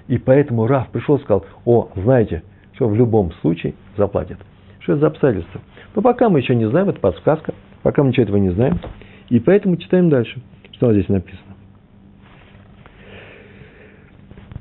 [0.08, 4.38] И поэтому Раф пришел и сказал, о, знаете, что в любом случае заплатит.
[4.80, 5.62] Что это за обстоятельства?
[5.96, 7.54] Но пока мы еще не знаем, это подсказка,
[7.84, 8.80] пока мы ничего этого не знаем.
[9.30, 10.42] И поэтому читаем дальше,
[10.74, 11.51] что здесь написано.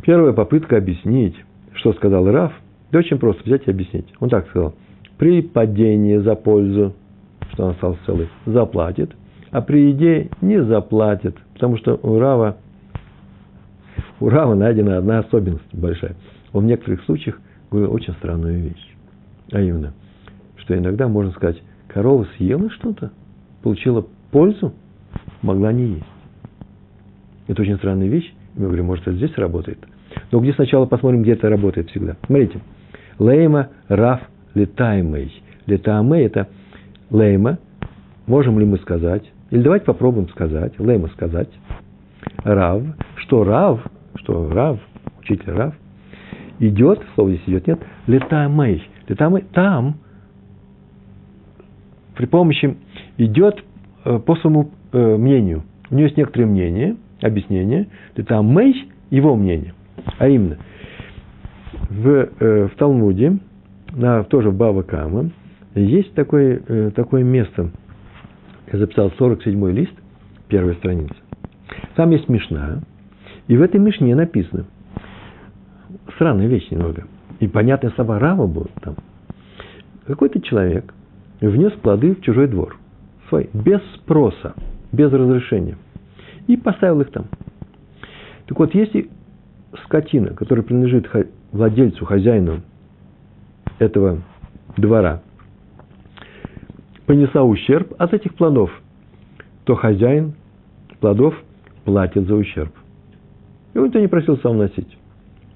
[0.03, 1.37] Первая попытка объяснить,
[1.75, 2.53] что сказал Раф,
[2.91, 4.07] да очень просто взять и объяснить.
[4.21, 4.75] Он так сказал.
[5.19, 6.95] При падении за пользу,
[7.53, 9.13] что он остался целый, заплатит,
[9.51, 12.57] а при еде не заплатит, потому что у Рава,
[14.21, 16.17] у Рава найдена одна особенность большая.
[16.53, 17.39] Он в некоторых случаях
[17.71, 18.97] говорил очень странную вещь.
[19.53, 19.93] А именно,
[20.57, 23.11] что иногда можно сказать, корова съела что-то,
[23.63, 24.73] получила пользу,
[25.43, 26.07] могла не есть.
[27.49, 28.33] Это очень странная вещь.
[28.57, 29.79] Мы говорим, может, это здесь работает.
[30.33, 32.17] Но где сначала посмотрим, где это работает всегда.
[32.27, 32.61] Смотрите.
[33.19, 34.21] Лейма, раф,
[34.55, 35.33] летаемый.
[35.67, 36.49] Летаемый– это
[37.11, 37.59] лейма.
[38.27, 39.23] Можем ли мы сказать?
[39.51, 40.79] Или давайте попробуем сказать.
[40.79, 41.51] Лейма сказать.
[42.45, 42.83] Рав.
[43.17, 43.85] Что рав?
[44.17, 44.81] Что рав?
[45.21, 45.75] Учитель рав.
[46.59, 47.81] Идет, слово здесь идет, нет.
[48.07, 48.83] Летаемый.
[49.09, 49.97] Летаемый там
[52.21, 52.77] при помощи
[53.17, 53.65] идет
[54.05, 55.63] э, по своему э, мнению.
[55.91, 57.89] У него есть некоторые мнения, объяснения.
[58.17, 59.75] Летаемый– его мнение.
[60.19, 60.59] А именно,
[61.89, 63.39] в, э, в Талмуде,
[63.93, 65.31] на, тоже в Бава Кама,
[65.75, 67.71] есть такое, э, такое место.
[68.73, 69.93] Я записал 47-й лист,
[70.49, 71.15] первая страница.
[71.97, 72.81] Там есть Мишна,
[73.49, 74.67] и в этой Мишне написано,
[76.15, 77.05] странная вещь немного,
[77.41, 78.97] и понятные слова Рава будут там.
[80.07, 80.95] Какой-то человек
[81.41, 82.77] внес плоды в чужой двор,
[83.29, 84.55] свой, без спроса,
[84.93, 85.77] без разрешения,
[86.51, 87.27] и поставил их там.
[88.47, 89.09] Так вот, если
[89.85, 91.09] скотина, которая принадлежит
[91.53, 92.63] владельцу, хозяину
[93.79, 94.19] этого
[94.77, 95.23] двора,
[97.07, 98.71] понесла ущерб от этих плодов,
[99.65, 100.35] то хозяин
[100.99, 101.35] плодов
[101.85, 102.73] платит за ущерб.
[103.75, 104.99] Его никто не просил сам носить.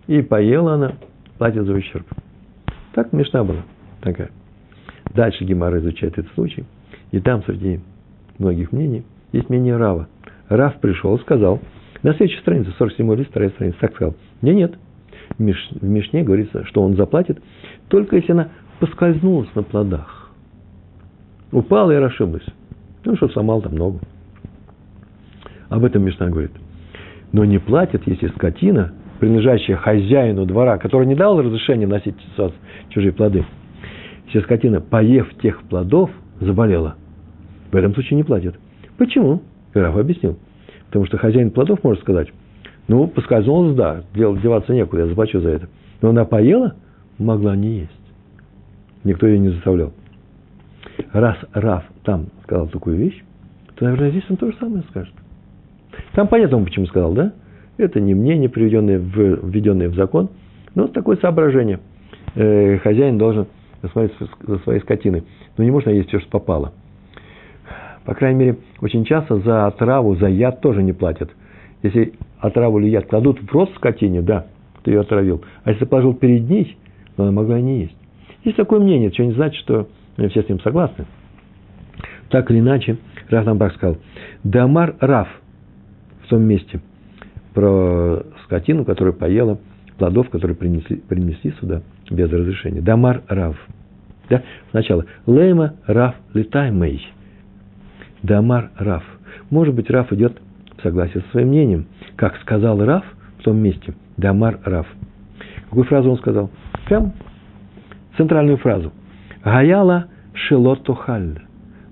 [0.06, 0.92] И поела она,
[1.38, 2.06] платит за ущерб.
[2.92, 3.62] Так Мишна была
[4.00, 4.30] такая.
[5.12, 6.64] Дальше Гемара изучает этот случай.
[7.10, 7.80] И там, среди
[8.38, 10.08] многих мнений, есть мнение Рава.
[10.48, 11.60] Рав пришел, сказал–
[12.04, 14.14] на следующей странице, 47 лист, вторая страница, так сказал.
[14.42, 14.74] Нет, нет.
[15.38, 17.42] В Мишне говорится, что он заплатит,
[17.88, 20.30] только если она поскользнулась на плодах.
[21.50, 22.44] Упала и расшиблась.
[23.06, 24.00] Ну, что сломал там ногу.
[25.70, 26.50] Об этом Мишна говорит.
[27.32, 32.16] Но не платит, если скотина, принадлежащая хозяину двора, который не дал разрешения носить
[32.90, 33.46] чужие плоды,
[34.26, 36.96] если скотина, поев тех плодов, заболела,
[37.72, 38.56] в этом случае не платит.
[38.98, 39.40] Почему?
[39.74, 40.38] Граф объяснил.
[40.86, 42.28] Потому что хозяин плодов может сказать,
[42.86, 45.68] ну, поскользнулась, да, деваться некуда, я заплачу за это.
[46.00, 46.76] Но она поела,
[47.18, 47.90] могла не есть.
[49.02, 49.92] Никто ее не заставлял.
[51.12, 53.22] Раз Раф там сказал такую вещь,
[53.74, 55.14] то, наверное, здесь он то же самое скажет.
[56.12, 57.32] Там понятно, он почему сказал, да?
[57.76, 59.16] Это не мнение, приведенное в,
[59.48, 60.30] введенное в закон,
[60.74, 61.80] но такое соображение.
[62.36, 63.46] Э, хозяин должен
[63.92, 64.12] смотреть
[64.46, 65.24] за своей скотиной.
[65.56, 66.72] Но не можно есть все, что попало–
[68.04, 71.30] по крайней мере, очень часто за отраву, за яд тоже не платят.
[71.82, 74.46] Если отраву или яд кладут в рот скотине, да,
[74.82, 75.42] ты ее отравил.
[75.64, 76.76] А если положил перед ней,
[77.16, 77.96] то она могла не есть.
[78.44, 81.06] Есть такое мнение, что не значит, что все с ним согласны.
[82.30, 82.98] Так или иначе,
[83.30, 83.96] Раф нам так сказал.
[84.42, 85.28] Дамар Раф
[86.24, 86.80] в том месте
[87.54, 89.58] про скотину, которая поела
[89.96, 92.80] плодов, которые принесли, принесли сюда без разрешения.
[92.80, 93.56] Дамар Рав.
[94.28, 94.42] Да?
[94.70, 95.06] Сначала.
[95.26, 97.06] Лейма Рав летай мэй.
[98.24, 99.04] Дамар Раф.
[99.50, 100.40] Может быть, Раф идет
[100.78, 101.86] в согласии со своим мнением.
[102.16, 103.04] Как сказал Раф
[103.38, 103.94] в том месте.
[104.16, 104.86] Дамар Раф.
[105.68, 106.50] Какую фразу он сказал?
[106.86, 107.12] Прям
[108.16, 108.92] центральную фразу.
[109.44, 111.40] Гаяла шелотохаль.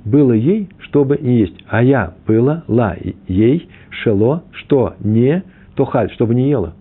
[0.07, 1.63] Было ей, чтобы не есть.
[1.69, 2.97] А я было ла
[3.29, 5.45] ей шело, что не
[5.77, 6.75] тохаль, чтобы не ела.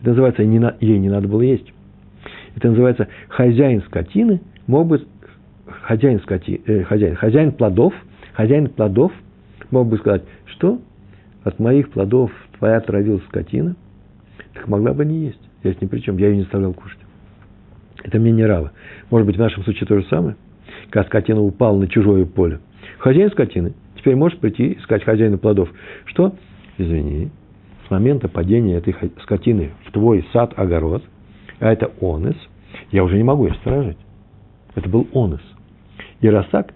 [0.00, 1.70] Это называется, не на, ей не надо было есть.
[2.56, 5.06] Это называется хозяин скотины, мог быть
[5.82, 7.92] хозяин, скоти, э, хозяин, хозяин плодов–
[8.34, 9.12] хозяин плодов
[9.70, 10.80] мог бы сказать, что
[11.44, 13.76] от моих плодов твоя отравилась скотина,
[14.54, 15.40] так могла бы не есть.
[15.62, 16.98] Я с ним при чем, я ее не заставлял кушать.
[18.02, 18.72] Это мне не рава.
[19.10, 20.36] Может быть, в нашем случае то же самое,
[20.90, 22.60] когда скотина упала на чужое поле.
[22.98, 25.70] Хозяин скотины теперь может прийти и сказать хозяину плодов,
[26.06, 26.34] что,
[26.78, 27.30] извини,
[27.86, 31.04] с момента падения этой скотины в твой сад, огород,
[31.58, 32.36] а это онес,
[32.90, 33.98] я уже не могу ее сторожить.
[34.74, 35.40] Это был онес.
[36.20, 36.72] И раз так,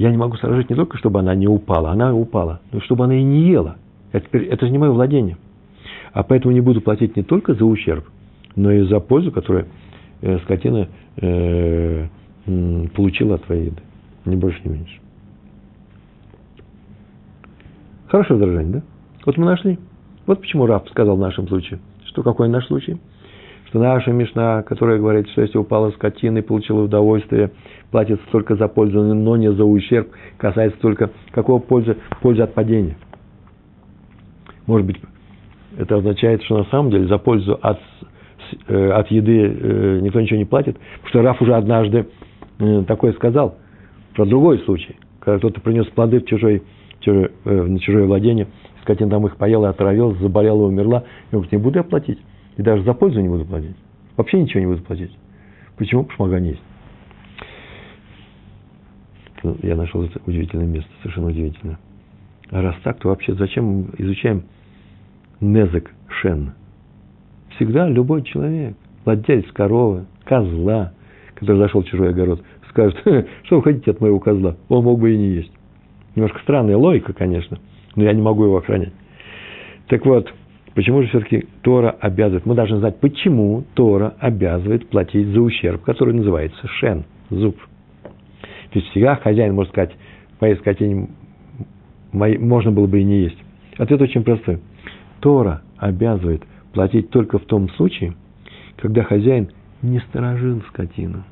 [0.00, 3.16] я не могу сторожить не только, чтобы она не упала, она упала, но чтобы она
[3.16, 3.76] и не ела.
[4.12, 5.36] Это, это же не мое владение.
[6.14, 8.06] А поэтому не буду платить не только за ущерб,
[8.56, 9.66] но и за пользу, которую
[10.22, 12.06] э, скотина э,
[12.94, 13.82] получила от твоей еды.
[14.24, 14.98] Ни больше, ни меньше.
[18.08, 18.82] Хорошее возражение, да?
[19.26, 19.78] Вот мы нашли.
[20.24, 21.78] Вот почему Раф сказал в нашем случае.
[22.06, 22.98] Что какой наш случай?
[23.70, 27.52] Что наша Мишна, которая говорит, что если упала скотина и получила удовольствие,
[27.92, 31.96] платится только за пользу, но не за ущерб, касается только какого пользы?
[32.20, 32.96] Пользы от падения.
[34.66, 34.96] Может быть,
[35.78, 37.78] это означает, что на самом деле за пользу от,
[38.66, 42.06] э, от еды э, никто ничего не платит, потому что Раф уже однажды
[42.58, 43.54] э, такое сказал
[44.16, 46.64] про другой случай, когда кто-то принес плоды в чужой
[46.98, 48.48] чужое, э, на чужое владение,
[48.82, 51.04] скотина там их поела, отравилась, заболела, умерла.
[51.30, 52.18] И он говорит, не буду я платить.
[52.60, 53.74] И даже за пользу не буду платить.
[54.18, 55.10] Вообще ничего не буду платить.
[55.78, 56.02] Почему?
[56.04, 56.62] Потому что маган есть.
[59.62, 61.78] Я нашел это удивительное место, совершенно удивительное.
[62.50, 64.42] А раз так, то вообще зачем изучаем
[65.40, 66.52] незек шен?
[67.56, 70.92] Всегда любой человек, владелец коровы, козла,
[71.36, 72.98] который зашел в чужой огород, скажет,
[73.44, 75.52] что вы хотите от моего козла, он мог бы и не есть.
[76.14, 77.58] Немножко странная логика, конечно,
[77.96, 78.92] но я не могу его охранять.
[79.86, 80.30] Так вот,
[80.74, 82.46] почему же все-таки Тора обязывает?
[82.46, 87.56] Мы должны знать, почему Тора обязывает платить за ущерб, который называется шен, зуб.
[88.02, 89.92] То есть всегда хозяин может сказать,
[90.40, 91.08] моей скотине
[92.12, 93.38] можно было бы и не есть.
[93.78, 94.60] Ответ очень простой.
[95.20, 98.14] Тора обязывает платить только в том случае,
[98.76, 99.50] когда хозяин
[99.82, 101.24] не сторожил скотину.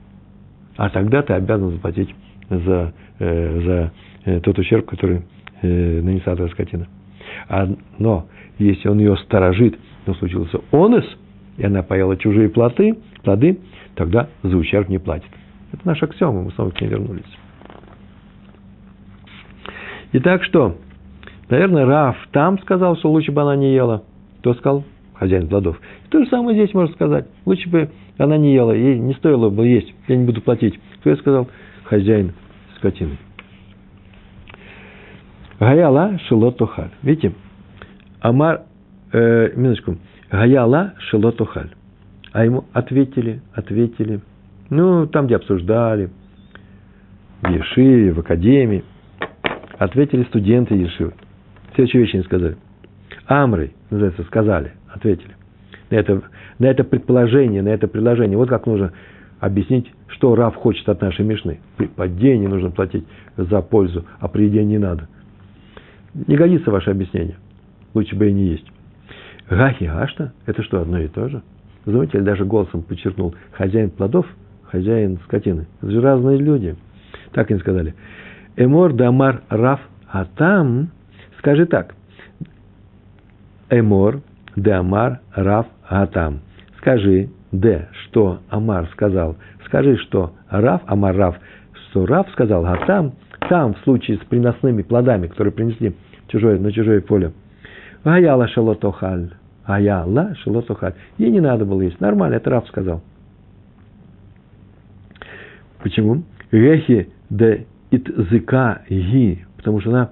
[0.76, 2.14] А тогда ты обязан заплатить
[2.48, 3.92] за, э, за
[4.28, 5.22] Э, тот ущерб, который
[5.62, 6.86] э, нанесла твоя скотина.
[7.98, 8.26] Но
[8.58, 11.04] если он ее сторожит, но случился онес,
[11.56, 13.58] и она поела чужие плоды, плоды,
[13.94, 15.30] тогда за ущерб не платит.
[15.72, 17.24] Это наша аксиома, мы снова к ней вернулись.
[20.12, 20.76] Итак, что?
[21.50, 24.04] Наверное, Раф там сказал, что лучше бы она не ела.
[24.40, 24.84] Кто сказал?
[25.14, 25.78] Хозяин плодов.
[26.06, 27.26] И то же самое здесь можно сказать.
[27.44, 30.78] Лучше бы она не ела, ей не стоило бы есть, я не буду платить.
[31.00, 31.48] Кто я сказал?
[31.84, 32.32] Хозяин
[32.76, 33.18] скотины.
[35.60, 36.90] Гаяла шелотохаль.
[37.02, 37.32] Видите?
[38.20, 38.62] Амар,
[39.12, 39.96] э, минуточку.
[40.30, 41.70] Гаяла шелотохаль.
[42.32, 44.20] А ему ответили, ответили.
[44.70, 46.10] Ну, там, где обсуждали,
[47.42, 48.84] в Ешиве, в Академии.
[49.78, 51.14] Ответили студенты Ешивы.
[51.74, 52.56] Следующую вещь они сказали.
[53.26, 55.36] Амры, называется, сказали, ответили.
[55.90, 56.22] На это,
[56.58, 58.36] на это предположение, на это предложение.
[58.36, 58.92] Вот как нужно
[59.40, 61.60] объяснить, что Рав хочет от нашей Мишны.
[61.76, 63.04] При падении нужно платить
[63.36, 65.08] за пользу, а при едении не надо.
[66.14, 67.36] Не годится ваше объяснение.
[67.94, 68.66] Лучше бы и не есть.
[69.48, 71.42] Гахи Ашта– это что, одно и то же?
[71.84, 74.26] Знаете, даже голосом подчеркнул, хозяин плодов,
[74.64, 75.66] хозяин скотины.
[75.80, 76.76] Это же разные люди.
[77.32, 77.94] Так они сказали.
[78.56, 80.90] Эмор дамар раф а там,
[81.38, 81.94] скажи так.
[83.70, 84.20] Эмор
[84.56, 86.40] дамар раф а там.
[86.78, 89.36] Скажи, Д, что Амар сказал.
[89.66, 91.36] Скажи, что Раф, Амар Раф,
[91.90, 93.12] что Раф сказал, а там,
[93.48, 95.94] там в случае с приносными плодами, которые принесли
[96.28, 97.32] чужое, на чужое поле.
[98.04, 99.30] Аяла шалотохаль.
[99.64, 100.94] Аяла шалотохаль.
[101.18, 102.00] Ей не надо было есть.
[102.00, 103.02] Нормально, это Раф сказал.
[105.82, 106.22] Почему?
[106.52, 109.44] Гехи де итзыка ги.
[109.56, 110.10] Потому что она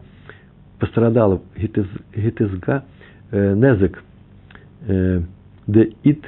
[0.79, 1.40] пострадала.
[1.57, 2.85] Гитызга
[3.31, 4.03] э, незык.
[4.87, 5.20] Э,
[5.66, 6.25] де ит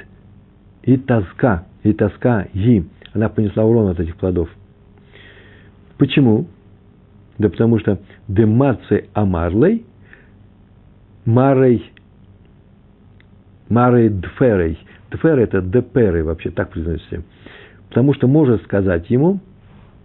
[0.83, 1.65] итазка.
[1.83, 2.85] Итазка ги.
[3.13, 4.49] Она понесла урон от этих плодов.
[5.97, 6.47] Почему?
[7.39, 9.85] Да потому что демарце амарлей,
[11.25, 11.91] марей,
[13.69, 14.77] марей дферей.
[15.11, 17.23] Дфер это деперы вообще, так произносится.
[17.87, 19.39] Потому что может сказать ему,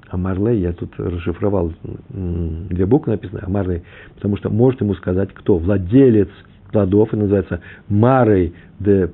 [0.08, 1.72] Амарлей, я тут расшифровал,
[2.08, 3.82] две буквы написаны, Амарлей,
[4.14, 5.58] потому что может ему сказать кто?
[5.58, 6.28] Владелец
[6.70, 9.10] плодов, и называется Марей де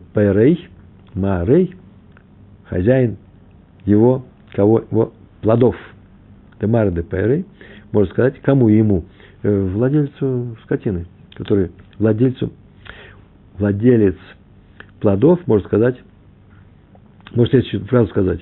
[1.14, 1.74] Марей,
[2.64, 3.16] хозяин
[3.86, 5.74] его, кого, его плодов.
[6.60, 7.46] Де Марей де Перей,
[7.92, 9.04] можно сказать, кому ему?
[9.42, 12.52] Э, владельцу скотины, который владельцу,
[13.58, 14.16] владелец
[15.00, 15.96] плодов, можно сказать,
[17.34, 18.40] может следующую фразу сказать.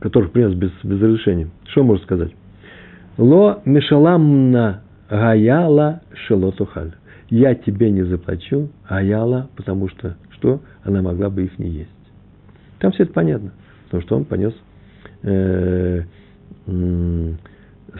[0.00, 1.48] которых принес без, без разрешения.
[1.68, 2.32] Что можно сказать?
[3.18, 6.94] Ло мишаламна гаяла шелотухаль
[7.32, 10.60] я тебе не заплачу, а Яла, потому что что?
[10.84, 11.90] Она могла бы их не есть.
[12.78, 13.52] Там все это понятно,
[13.84, 14.52] потому что он понес,
[15.22, 16.02] э,
[16.66, 17.32] э,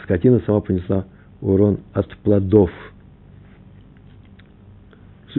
[0.02, 1.06] скотина сама понесла
[1.40, 2.70] урон от плодов.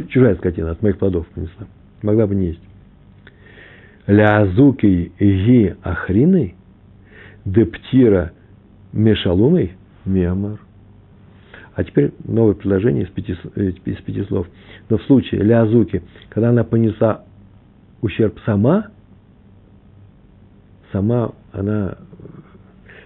[0.09, 1.67] Чужая скотина от моих плодов понесла.
[2.01, 2.61] могла бы не есть.
[4.07, 6.55] Лязуки ги ахрины,
[7.45, 8.33] дептира
[8.91, 10.57] мешалумой мемар.
[11.75, 14.47] А теперь новое предложение из пяти, э, из пяти слов.
[14.89, 17.23] Но в случае лязуки, когда она понесла
[18.01, 18.87] ущерб сама,
[20.91, 21.97] сама она,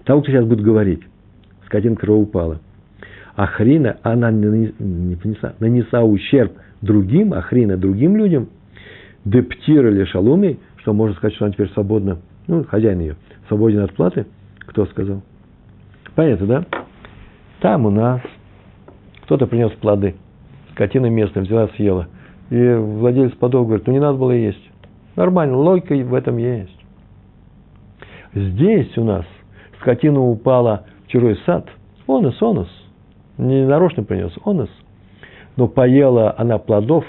[0.03, 1.01] того, кто сейчас будет говорить,
[1.65, 2.59] скотинка упала.
[3.35, 8.49] А хрина, она не, не понесла, нанесла ущерб другим, а хрина другим людям,
[9.23, 13.15] дептира или шалуми, что можно сказать, что она теперь свободна, ну, хозяин ее,
[13.47, 14.25] свободен от платы,
[14.59, 15.21] кто сказал?
[16.15, 16.65] Понятно, да?
[17.59, 18.21] Там у нас
[19.27, 20.15] кто-то принес плоды,
[20.71, 22.07] скотина местная взяла, съела.
[22.49, 24.71] И владелец плодов говорит, ну не надо было есть.
[25.17, 26.79] Нормально, логика в этом есть.
[28.33, 29.25] Здесь у нас
[29.81, 31.67] скотина упала в чужой сад.
[32.07, 32.69] Онос, онос.
[33.37, 34.69] Не нарочно принес, онос.
[35.57, 37.03] Но поела она плодов,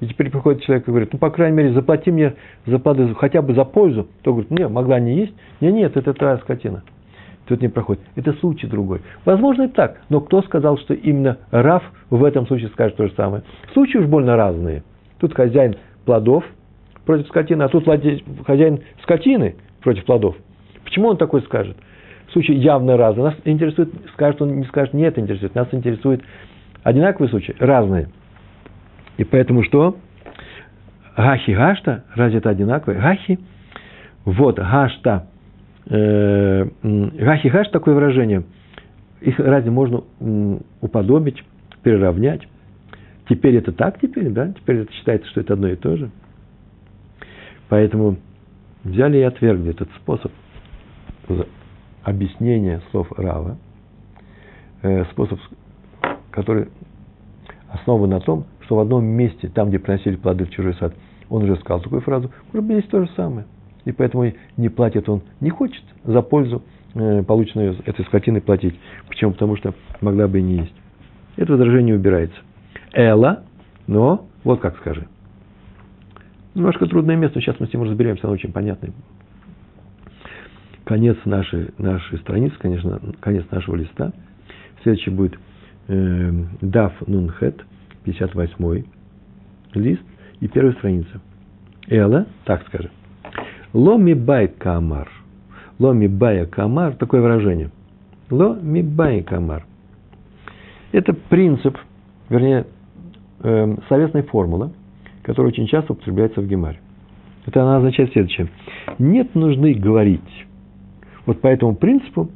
[0.00, 2.34] и теперь приходит человек и говорит, ну, по крайней мере, заплати мне
[2.66, 4.08] за плоды хотя бы за пользу.
[4.20, 5.34] То говорит, нет, могла не есть.
[5.62, 6.82] Нет, нет, это твоя скотина.
[7.46, 8.02] Тут не проходит.
[8.14, 9.00] Это случай другой.
[9.24, 10.00] Возможно, и так.
[10.08, 13.42] Но кто сказал, что именно Раф в этом случае скажет то же самое?
[13.72, 14.84] Случаи уж больно разные.
[15.18, 16.44] Тут хозяин плодов
[17.04, 17.84] против скотины, а тут
[18.46, 20.36] хозяин скотины против плодов.
[20.84, 21.76] Почему он такой скажет?
[22.32, 23.24] Случай явно разный.
[23.24, 25.54] Нас интересует, скажет он, не скажет, нет, интересует.
[25.54, 26.22] Нас интересует
[26.82, 28.08] одинаковые случаи, разные.
[29.16, 29.96] И поэтому что?
[31.16, 33.00] Гахи гашта, разве это одинаковые?
[33.00, 33.38] Гахи,
[34.24, 35.26] вот гашта,
[35.92, 38.44] э, гахи гаш такое выражение.
[39.20, 40.02] Их разве можно
[40.80, 41.42] уподобить,
[41.82, 42.42] переравнять?
[43.28, 44.52] Теперь это так теперь, да?
[44.52, 46.10] Теперь это считается, что это одно и то же.
[47.68, 48.16] Поэтому
[48.84, 50.32] взяли и отвергли этот способ
[52.02, 53.56] объяснения слов Рава,
[54.82, 55.38] э, способ,
[56.30, 56.68] который
[57.70, 60.94] основан на том, что в одном месте, там, где приносили плоды в чужой сад,
[61.30, 63.46] он уже сказал такую фразу, может быть, здесь то же самое.
[63.84, 66.62] И поэтому не платит он, не хочет за пользу,
[66.94, 68.78] э, полученную этой скотиной платить.
[69.08, 69.32] Почему?
[69.32, 70.74] Потому что могла бы и не есть.
[71.36, 72.36] Это возражение убирается.
[72.92, 73.44] Эла,
[73.86, 75.06] но, вот как скажи.
[76.54, 78.92] Немножко трудное место, сейчас мы с ним разберемся, оно очень понятное.
[80.84, 84.12] Конец нашей, нашей страницы, конечно, конец нашего листа.
[84.82, 85.38] Следующий будет
[85.88, 87.64] э, Дав Нунхет,
[88.04, 88.84] 58
[89.74, 90.02] лист
[90.40, 91.20] и первая страница.
[91.88, 92.90] Эла, так скажем.
[93.72, 95.08] Ломи бай камар.
[95.78, 97.70] Ломи бая камар, такое выражение.
[98.30, 99.64] Ломи бай камар.
[100.92, 101.76] Это принцип,
[102.28, 102.66] вернее,
[103.42, 104.72] э, словесная формула,
[105.22, 106.78] которая очень часто употребляется в Гемаре.
[107.46, 108.48] Это она означает следующее.
[108.98, 110.46] Нет нужды говорить.
[111.26, 112.28] Вот по этому принципу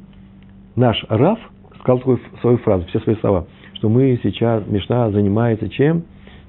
[0.75, 1.39] наш Раф
[1.79, 3.45] сказал свою, свою фразу, все свои слова–
[3.77, 6.03] что мы сейчас, Мишна занимается чем?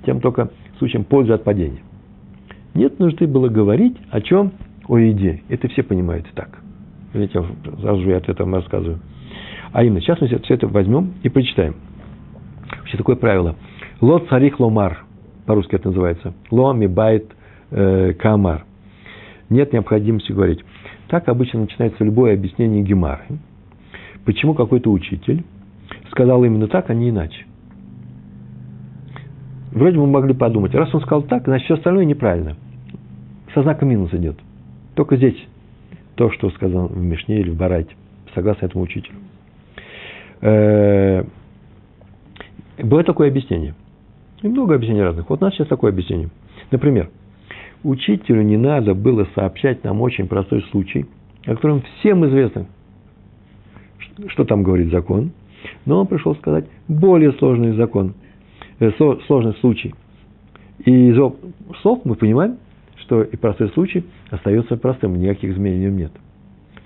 [0.06, 1.82] Тем только случаем пользы от падения.
[2.72, 4.52] Нет нужды было говорить о чем?
[4.88, 5.42] О еде.
[5.48, 6.58] Это все понимают так.
[7.12, 7.44] Видите,
[7.80, 9.00] сразу же я от этого рассказываю.
[9.72, 11.76] А именно, сейчас мы все это возьмем и прочитаем.
[12.78, 13.56] Вообще такое правило.
[14.00, 15.04] Ло царих ломар.
[15.46, 16.34] По-русски это называется.
[16.50, 17.30] Ло мибайт
[17.70, 18.64] э, камар.
[19.50, 20.60] Нет необходимости говорить.
[21.08, 23.24] Так обычно начинается любое объяснение Гемары.
[24.24, 25.44] Почему какой-то учитель
[26.10, 27.46] сказал именно так, а не иначе.
[29.72, 32.56] Вроде бы мы могли подумать, раз он сказал так, значит все остальное неправильно.
[33.54, 34.38] Со знаком минус идет.
[34.98, 35.36] Только здесь
[36.16, 37.94] то, что сказал в Мишне или в Барайте,
[38.34, 39.14] согласно этому учителю.
[40.40, 41.22] Э,
[42.82, 43.76] было такое объяснение.
[44.42, 45.30] И много объяснений разных.
[45.30, 46.30] Вот у нас сейчас такое объяснение.
[46.72, 47.10] Например,
[47.84, 51.06] учителю не надо было сообщать нам очень простой случай,
[51.46, 52.66] о котором всем известно,
[54.26, 55.30] что там говорит закон,
[55.86, 58.14] но он пришел сказать более сложный закон,
[58.80, 58.90] э,
[59.28, 59.94] сложный случай.
[60.84, 61.16] И из
[61.82, 62.58] слов мы понимаем,
[63.08, 66.12] что и простой случай остается простым, никаких изменений нет.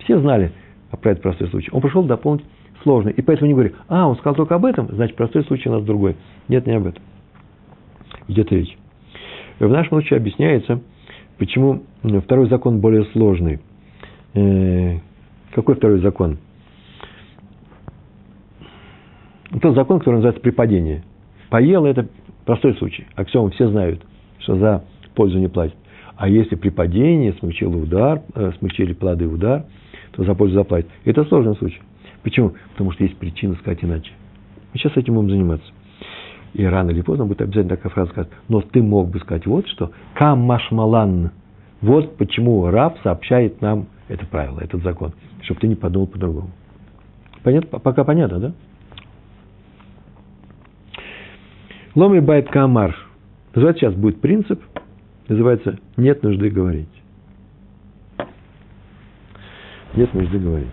[0.05, 0.53] Все знали
[1.01, 1.69] про этот простой случай.
[1.73, 2.45] Он пришел дополнить
[2.85, 3.13] сложный.
[3.13, 5.85] И поэтому не говорили, а, он сказал только об этом, значит, простой случай у нас
[5.85, 6.17] другой.
[6.47, 7.03] Нет, не об этом.
[8.29, 8.77] Идет речь.
[9.59, 10.81] В нашем случае объясняется,
[11.39, 11.83] почему
[12.25, 13.61] второй закон более сложный.
[14.35, 14.99] Э,
[15.53, 16.39] какой второй закон?
[19.61, 21.03] тот закон, который называется припадение.
[21.51, 22.09] Поел– это
[22.45, 23.07] простой случай.
[23.17, 24.03] Аксиом все знают,
[24.39, 25.77] что за пользу не платят.
[26.23, 29.65] А если при падении смягчили удар, э, смягчили плоды удар,
[30.13, 30.89] то за пользу заплатят.
[31.05, 31.81] Это сложный случай.
[32.23, 32.53] Почему?
[32.71, 34.13] Потому что есть причина сказать иначе.
[34.73, 35.67] Мы сейчас этим будем заниматься.
[36.55, 38.31] И рано или поздно будет обязательно такая фраза сказать.
[38.49, 39.91] Но ты мог бы сказать вот что.
[40.15, 41.33] Камашмалан.
[41.81, 45.15] Вот почему раб сообщает нам это правило, этот закон.
[45.43, 46.51] Чтобы ты не подумал по-другому.
[47.43, 47.81] Понятно?
[47.81, 48.53] Пока понятно, да?
[51.97, 52.95] לא מיבעיא קאמר.
[53.57, 54.63] Называется сейчас будет принцип
[55.29, 56.89] называется «нет нужды говорить».
[59.95, 60.69] Нет нужды говорить.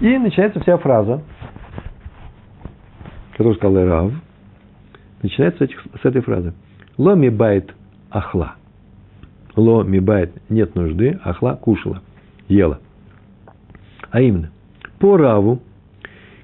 [0.00, 1.22] И начинается вся фраза,
[3.32, 4.12] которую сказал Рав,
[5.22, 6.52] начинается с, этих, с этой фразы.
[6.98, 7.74] לא מיבעיא
[8.10, 8.56] אכלה.
[9.56, 12.02] לא מיבעיא нет нужды, אכלה кушала,
[12.48, 12.80] ела.
[14.10, 14.50] А именно,
[14.98, 15.60] по Раву,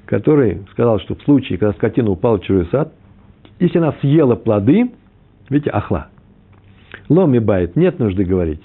[0.07, 2.95] который сказал, что в случае, когда скотина упала в чужой сад,
[3.61, 4.91] если она съела плоды,
[5.49, 6.09] видите, אכלה.
[7.09, 8.63] לא מיבעיא, нет нужды говорить.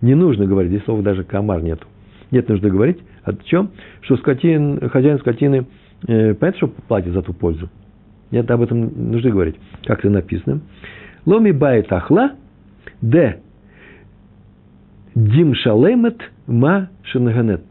[0.00, 1.86] Не нужно говорить, здесь слова даже קאמר нету.
[2.30, 3.70] Нет нужды говорить о чем?
[4.00, 5.66] Что скотин, хозяин скотины
[6.08, 7.68] э, понятно, что платит за ту пользу.
[8.30, 9.56] Нет об этом нужды говорить.
[9.84, 10.60] Как это написано?
[11.24, 12.32] לא מיבעיא אכלה,
[13.00, 13.40] де
[15.14, 17.64] дим шалемет ма шинаганет.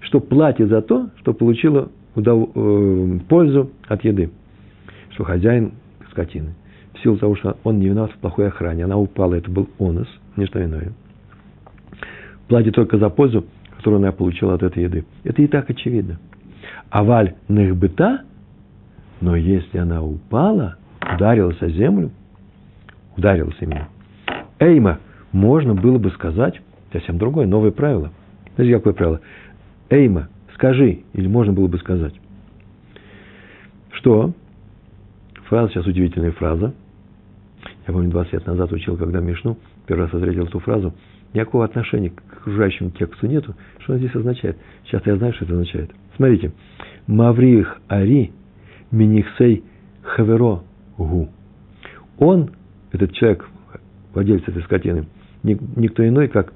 [0.00, 2.50] Что платит за то, что получила удов...
[2.54, 4.30] э, пользу от еды.
[5.10, 5.72] Что хозяин
[6.18, 6.54] скотины.
[6.94, 8.84] В силу того, что он не виноват в плохой охране.
[8.84, 10.92] Она упала, это был онос, не что иное.
[12.48, 13.44] Платит только за пользу,
[13.76, 15.04] которую она получила от этой еды.
[15.22, 16.18] Это и так очевидно.
[16.90, 18.22] А валь нахбыта,
[19.20, 20.76] но если она упала,
[21.14, 22.10] ударилась о землю,
[23.16, 23.88] ударилась именно,
[24.58, 24.98] эйма,
[25.32, 26.60] можно было бы сказать,
[26.92, 28.10] совсем другое, новое правило.
[28.56, 29.20] Знаете, какое правило?
[29.90, 32.14] Эйма, скажи, или можно было бы сказать,
[33.92, 34.32] что,
[35.48, 36.74] фраза, сейчас удивительная фраза,
[37.86, 40.94] я помню, 20 лет назад учил, когда Мишну, первый раз встретил эту фразу,
[41.32, 43.54] никакого отношения к окружающему тексту нету.
[43.80, 44.56] Что она здесь означает?
[44.86, 45.90] Сейчас я знаю, что это означает.
[46.16, 46.52] Смотрите.
[47.06, 48.32] Маврих Ари
[48.90, 49.64] Минихсей
[50.02, 50.62] Хаверо
[50.96, 51.28] Гу.
[52.18, 52.50] Он,
[52.92, 53.48] этот человек,
[54.12, 55.06] владелец этой скотины,
[55.42, 56.52] никто иной, как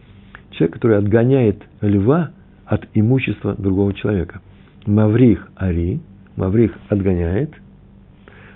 [0.51, 2.31] человек, который отгоняет льва
[2.67, 4.41] от имущества другого человека.
[4.87, 6.01] Маврих Ари,
[6.37, 7.53] Маврих отгоняет,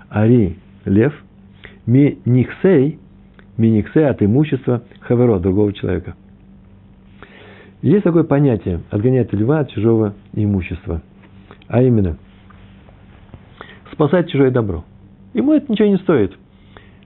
[0.09, 1.15] Ари– лев,
[1.87, 2.99] Минихсей,
[3.57, 6.15] Минихсей от имущества Хаверо, другого человека–
[7.83, 11.03] есть такое понятие– отгонять льва от чужого имущества.
[11.69, 12.17] А именно,
[13.93, 14.85] спасать чужое добро.
[15.35, 16.37] Ему это ничего не стоит.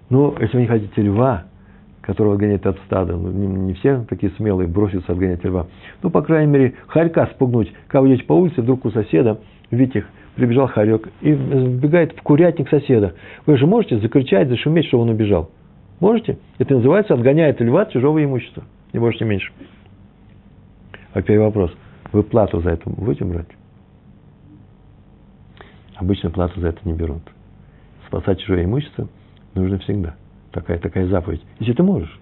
[0.09, 1.45] Но если вы не хотите льва,
[2.01, 5.67] которого отгоняет от стада, ну, не, не все такие смелые бросятся отгонять льва,
[6.03, 7.73] ну, по крайней мере, хорька спугнуть.
[7.93, 9.39] Вы идете по улице, вдруг у соседа,
[9.71, 10.05] видите,
[10.41, 13.15] прибежал хорек и вбегает в курятник соседа.
[13.45, 15.51] Вы же можете закричать, зашуметь, что он убежал?
[16.01, 16.39] Можете?
[16.59, 18.65] Это называется отгоняет льва от чужого имущества.
[18.95, 19.53] Не больше, не меньше.
[21.13, 21.73] А теперь вопрос.
[22.13, 23.49] Вы плату за это будете брать?
[25.97, 27.23] Обычно плату за это не берут.
[28.07, 29.09] Спасать чужое имущество
[29.55, 30.17] нужно всегда.
[30.53, 31.43] Такая, такая заповедь.
[31.59, 32.19] Если ты можешь.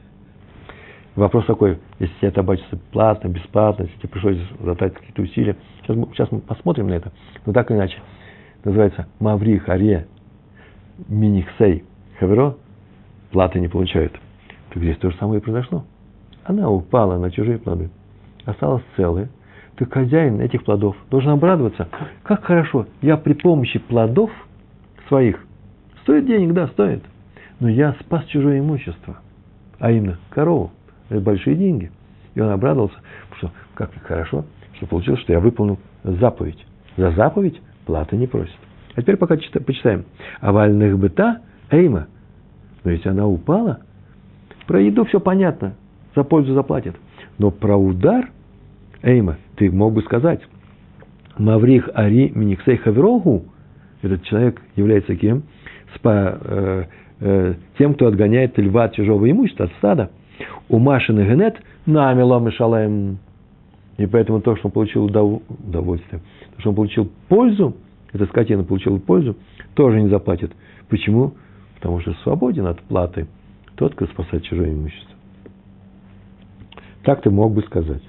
[1.19, 5.57] Вопрос такой, если тебе обычно платно, бесплатно, если тебе пришлось затратить какие-то усилия.
[5.83, 7.13] Сейчас, мы, сейчас мы посмотрим на это.
[7.45, 7.99] Но так или иначе.
[8.65, 10.07] Называется Маври Харе
[11.09, 11.85] Минихсей
[12.19, 12.57] Хаверо.
[13.31, 14.13] Платы не получают.
[14.71, 15.85] Так здесь то же самое и произошло.
[16.45, 17.91] Она упала на чужие плоды
[18.49, 19.29] осталось целое,
[19.77, 21.89] то хозяин этих плодов должен обрадоваться.
[22.23, 24.31] Как хорошо, я при помощи плодов
[25.09, 25.45] своих,
[26.03, 27.03] стоит денег, да, стоит,
[27.61, 29.19] но я спас чужое имущество,
[29.79, 30.73] а именно корову,
[31.09, 31.91] это большие деньги.
[32.35, 32.97] И он обрадовался,
[33.39, 34.45] что как хорошо,
[34.75, 36.65] что получилось, что я выполнил заповедь.
[36.97, 38.57] За заповедь платы не просит.
[38.95, 40.05] А теперь пока почитаем.
[40.41, 41.41] Овальных быта
[41.71, 42.09] эйма.
[42.85, 43.81] Но если она упала,
[44.67, 45.75] про еду все понятно,
[46.15, 46.95] за пользу заплатит.
[47.39, 48.31] Но про удар
[49.03, 50.41] Эйма, ты мог бы сказать,
[51.39, 53.45] Маврих Ари Миниксей Хаверогу,
[54.03, 55.45] этот человек является кем?
[55.95, 56.85] Спа, э,
[57.21, 60.11] э, тем, кто отгоняет льва от чужого имущества, от стада.
[60.69, 63.19] У Машины Генет намело Мишалаем.
[63.97, 66.21] И поэтому то, что он получил удовольствие,
[66.55, 67.75] то, что он получил пользу,
[68.13, 69.37] эта скотина получила пользу,
[69.75, 70.53] тоже не заплатит.
[70.89, 71.35] Почему?
[71.75, 73.27] Потому что свободен от платы
[73.77, 75.15] тот, кто спасает чужое имущество.
[77.05, 78.03] Так ты мог бы сказать.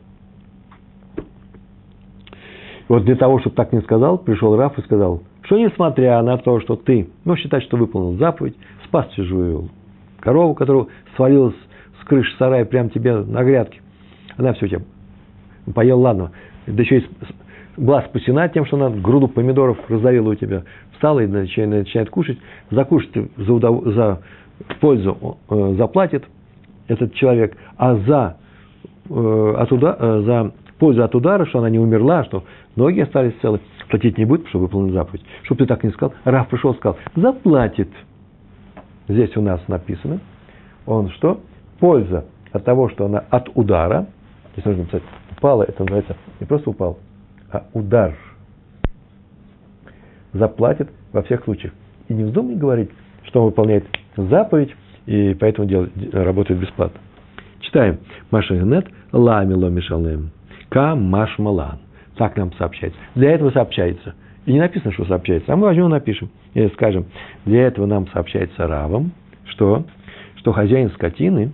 [2.87, 6.59] Вот для того, чтобы так не сказал, пришел Раф и сказал, что несмотря на то,
[6.59, 8.55] что ты, ну, считать, что выполнил заповедь,
[8.85, 9.69] спас чужую
[10.19, 11.55] корову, которая свалилась
[12.09, 13.79] крыши сарая прямо тебе на грядке,
[14.35, 14.81] она все тебя
[15.73, 16.31] поел, ладно,
[16.67, 17.05] да еще и
[17.77, 22.37] была спасена тем, что она груду помидоров раздавила у тебя, встала и начинает, начинает кушать,
[22.71, 23.85] закушать за, удов...
[23.85, 24.21] за
[24.81, 26.25] пользу э, заплатит
[26.87, 28.37] этот человек, а за,
[29.09, 29.95] э, от уда...
[29.97, 32.43] э, за пользу от удара, что она не умерла, что
[32.75, 35.23] ноги остались целы, платить не будет, чтобы выполнить заповедь.
[35.43, 37.89] Чтобы ты так не сказал, Раф пришел и сказал, заплатит.
[39.07, 40.19] Здесь у нас написано,
[40.85, 41.41] он что?
[41.79, 44.07] Польза от того, что она от удара,
[44.53, 46.99] здесь нужно написать, упала, это называется не просто упал,
[47.51, 48.15] а удар.
[50.33, 51.73] Заплатит во всех случаях.
[52.07, 52.89] И не вздумай говорить,
[53.23, 54.75] что он выполняет заповедь,
[55.05, 56.99] и поэтому делает, работает бесплатно.
[57.61, 57.99] Читаем.
[58.31, 60.31] Машинет ламило мишалем.
[60.69, 61.79] Кам машмалан.
[62.15, 62.99] Так нам сообщается.
[63.15, 64.15] Для этого сообщается.
[64.45, 65.51] И не написано, что сообщается.
[65.53, 66.29] А мы возьмем и напишем.
[66.53, 67.05] И скажем,
[67.45, 69.11] для этого нам сообщается равом,
[69.45, 69.85] что,
[70.37, 71.51] что хозяин скотины,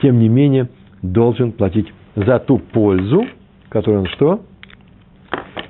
[0.00, 0.68] тем не менее,
[1.02, 3.26] должен платить за ту пользу,
[3.68, 4.40] которую он что?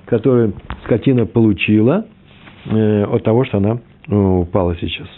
[0.06, 0.54] Которую
[0.84, 2.06] скотина получила
[2.66, 5.08] э, от того, что она ну, упала сейчас.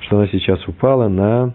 [0.00, 1.54] Что она сейчас упала на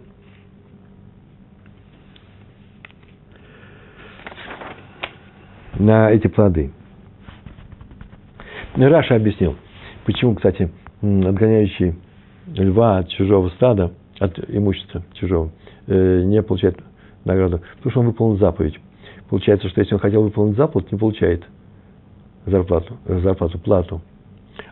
[5.78, 6.72] на эти плоды.
[8.76, 9.56] Раша объяснил,
[10.06, 11.96] почему, кстати, отгоняющий
[12.56, 15.52] льва от чужого стада, от имущества чужого,
[15.88, 16.78] не получает
[17.26, 18.80] награду, потому что он выполнил заповедь.
[19.30, 21.44] Получается, что если он хотел выполнить заповедь, не получает
[22.46, 24.02] зарплату, зарплату, плату.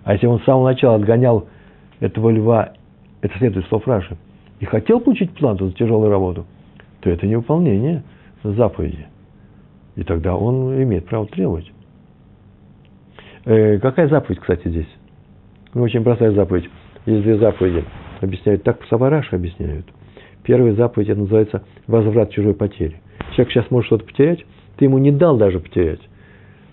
[0.03, 1.47] А если он с самого начала отгонял
[1.99, 2.73] этого льва,
[3.21, 4.17] это следует слов Раши,
[4.59, 6.45] и хотел получить плату за тяжелую работу,
[7.01, 8.03] то это не выполнение
[8.43, 9.07] заповеди.
[9.95, 11.71] И тогда он имеет право требовать.
[13.45, 14.87] Э, какая заповедь, кстати, здесь?
[15.73, 16.69] Ну, очень простая заповедь.
[17.05, 17.83] Есть две заповеди.
[18.21, 19.85] Объясняют так, Савараш объясняют.
[20.43, 22.99] Первая заповедь, это называется возврат чужой потери.
[23.31, 24.45] Человек сейчас может что-то потерять,
[24.77, 26.01] ты ему не дал даже потерять.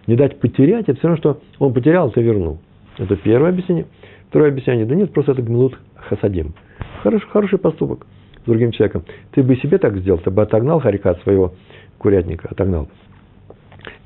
[0.07, 2.59] Не дать потерять, это все равно, что он потерял, ты вернул.
[2.97, 3.87] Это первое объяснение.
[4.29, 6.55] Второе объяснение, да нет, просто это гмилут хасадим.
[7.03, 8.07] Хороший, хороший поступок
[8.43, 9.05] с другим человеком.
[9.33, 11.55] Ты бы себе так сделал, ты бы отогнал харика от своего
[11.99, 12.89] курятника, отогнал.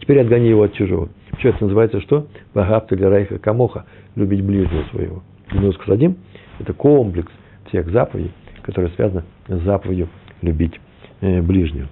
[0.00, 1.08] Теперь отгони его от чужого.
[1.38, 2.26] Что это называется что?
[2.54, 3.84] Багапта для райха камоха.
[4.16, 5.22] Любить ближнего своего.
[5.50, 6.16] Гнус хасадим–
[6.58, 7.32] это комплекс
[7.68, 8.32] всех заповедей,
[8.62, 10.08] которые связаны с заповедью
[10.40, 10.78] любить
[11.20, 11.88] э, ближнего.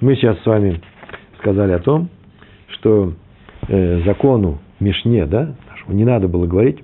[0.00, 0.80] Мы сейчас с вами
[1.38, 2.08] сказали о том,
[2.68, 3.14] что
[3.68, 5.54] э, закону Мишне, да,
[5.88, 6.78] не надо было говорить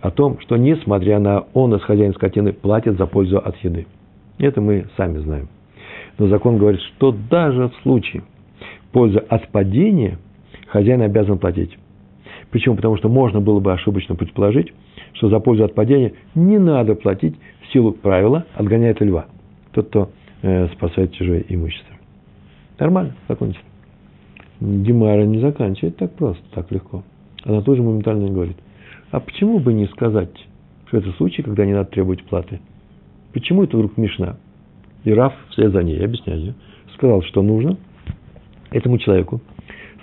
[0.00, 3.86] о том, что несмотря на он, из хозяин скотины, платит за пользу от еды.
[4.38, 5.48] Это мы сами знаем.
[6.18, 8.22] Но закон говорит, что даже в случае
[8.92, 10.18] пользы от падения
[10.68, 11.76] хозяин обязан платить.
[12.50, 12.76] Почему?
[12.76, 14.72] Потому что можно было бы ошибочно предположить,
[15.14, 19.26] что за пользу от падения не надо платить в силу правила отгоняет льва.
[19.72, 20.10] Тот, кто
[20.42, 21.94] э, спасает чужое имущество.
[22.78, 23.64] Нормально, закончено.
[24.60, 27.04] Гемара не заканчивает так просто, так легко.
[27.44, 28.56] Она тоже моментально говорит.
[29.10, 30.30] А почему бы не сказать,
[30.86, 32.60] что это случай, когда не надо требовать платы?
[33.32, 34.36] Почему это вдруг Мишна?
[35.04, 36.54] И Раф вслед за ней, объясняю,
[36.94, 37.76] сказал, что нужно
[38.70, 39.40] этому человеку,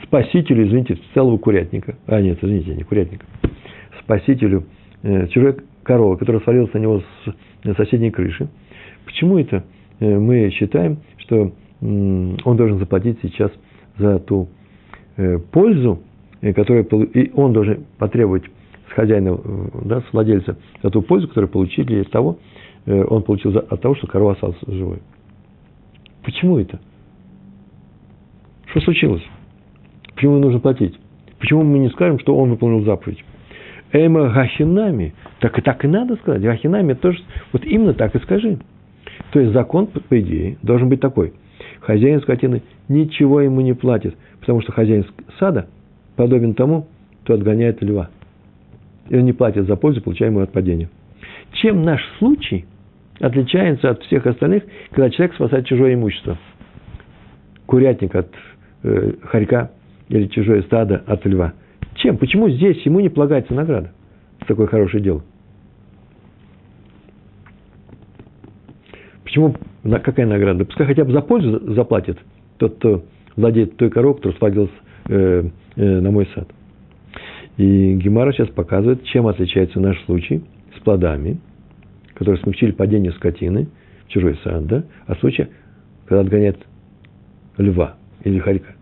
[0.04, 3.26] спасителю, извините, целого курятника, а нет, извините, не курятника,
[4.02, 4.66] спасителю
[5.04, 8.50] э, чужой коровы, которая свалилась на него с соседней крыши.
[9.06, 9.64] Почему это
[10.00, 13.52] э, мы считаем, что он должен заплатить сейчас
[13.98, 14.50] за ту
[15.18, 16.02] э, пользу,
[16.41, 18.43] э, которую и он должен потребовать
[18.89, 19.38] с хозяина,
[19.86, 22.38] да, с владельца, за ту пользу, которую получили из того,
[22.86, 25.00] он получил от того, что корова осталась живой.
[26.24, 26.80] Почему это?
[28.68, 29.24] Что случилось?
[30.26, 30.99] Почему нужно платить?
[31.38, 33.23] Почему мы не скажем, что он выполнил заповедь?
[33.91, 36.41] Эма гахинами, так и так и надо сказать.
[36.41, 37.19] Гахинами тоже,
[37.53, 38.57] вот именно так и скажи.
[39.32, 41.34] То есть закон, по идее, должен быть такой–
[41.82, 45.05] хозяин скотины ничего ему не платит, потому что хозяин
[45.38, 45.67] сада
[46.15, 46.88] подобен тому,
[47.23, 48.09] кто отгоняет льва.
[49.09, 50.89] И он не платит за пользу, получаемую от падения.
[51.53, 52.65] Чем наш случай
[53.19, 56.39] отличается от всех остальных, когда человек спасает чужое имущество?
[57.67, 58.34] Курятник от
[58.82, 59.69] э, хорька
[60.10, 61.53] или чужое стадо от льва.
[61.95, 62.18] Чем?
[62.18, 63.91] Почему здесь ему не полагается награда
[64.41, 65.24] за такое хорошее дело?
[69.24, 70.66] Почему какая награда?
[70.66, 72.18] Пускай хотя бы за пользу заплатит
[72.58, 73.03] тот, кто
[73.36, 74.72] владеет той коровой, которая свалилась
[75.10, 76.47] э, э, на мой сад.
[77.58, 80.43] И Гемара сейчас показывает, чем отличается наш случай
[80.78, 81.39] с плодами,
[82.14, 83.68] которые смягчили падение скотины
[84.08, 85.47] в чужой сад, да, а случай,
[86.06, 86.58] когда отгоняет
[87.58, 88.76] льва или хорька.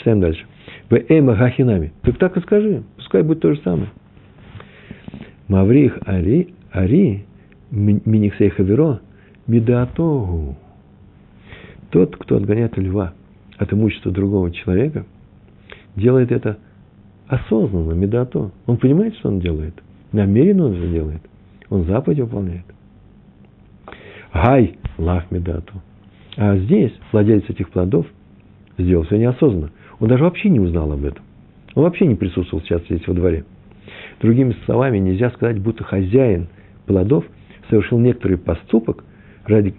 [0.00, 0.44] Читаем дальше.
[0.88, 1.92] В эйма гахинами.
[2.02, 3.90] Так так и скажи, пускай будет то же самое.
[5.46, 7.26] Маврих ари, ари,
[7.70, 9.00] миниксей хаверо,
[9.46, 10.56] Медатогу.
[11.90, 13.12] Тот, кто отгоняет льва
[13.58, 15.04] от имущества другого человека,
[15.96, 16.58] делает это
[17.26, 18.52] осознанно, медато.
[18.66, 19.74] Он понимает, что он делает.
[20.12, 21.22] Намеренно он это делает.
[21.68, 22.64] Он заповедь выполняет.
[24.32, 25.82] Гай лав медату.
[26.36, 28.06] А здесь владелец этих плодов
[28.78, 29.70] сделал все неосознанно.
[30.00, 31.24] Он даже вообще не узнал об этом.
[31.74, 33.44] Он вообще не присутствовал сейчас здесь во дворе.
[34.20, 36.48] Другими словами, нельзя сказать, будто хозяин
[36.86, 37.24] плодов
[37.68, 39.04] совершил некоторый поступок,
[39.44, 39.74] ради,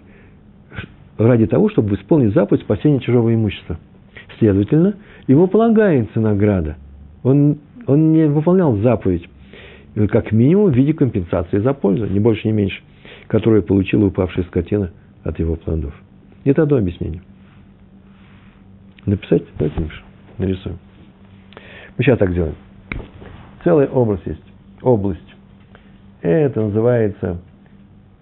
[1.18, 3.78] ради того, чтобы исполнить заповедь спасения чужого имущества.
[4.38, 4.94] Следовательно,
[5.26, 6.76] ему полагается награда.
[7.22, 9.28] Он он не выполнял заповедь,
[9.94, 12.80] э, как минимум в виде компенсации за пользу, не больше, не меньше,
[13.26, 14.90] которую получила упавшая скотина
[15.24, 15.94] от его плодов.
[16.44, 17.22] Это одно объяснение.
[19.06, 19.42] Написать?
[19.58, 20.04] Давайте напишем.
[20.42, 20.78] Нарисуем.
[21.96, 22.56] Мы сейчас так делаем.
[23.62, 24.42] Целый образ есть.
[24.82, 25.20] Область.
[26.20, 27.38] Это называется,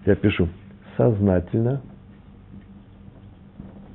[0.05, 0.47] я пишу,
[0.97, 1.81] сознательно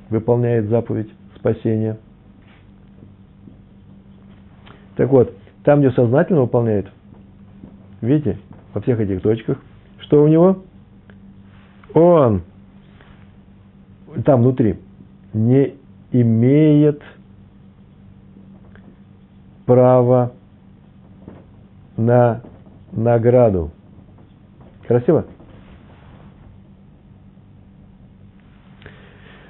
[0.09, 1.97] выполняет заповедь спасения.
[4.97, 6.87] Так вот, там, где сознательно выполняет,
[8.01, 8.39] видите,
[8.73, 9.57] во всех этих точках,
[9.99, 10.63] что у него?
[11.93, 12.43] Он
[14.25, 14.79] там внутри
[15.33, 15.75] не
[16.11, 17.01] имеет
[19.67, 20.31] права
[21.97, 22.41] на
[22.91, 23.69] награду.
[24.87, 25.25] Красиво?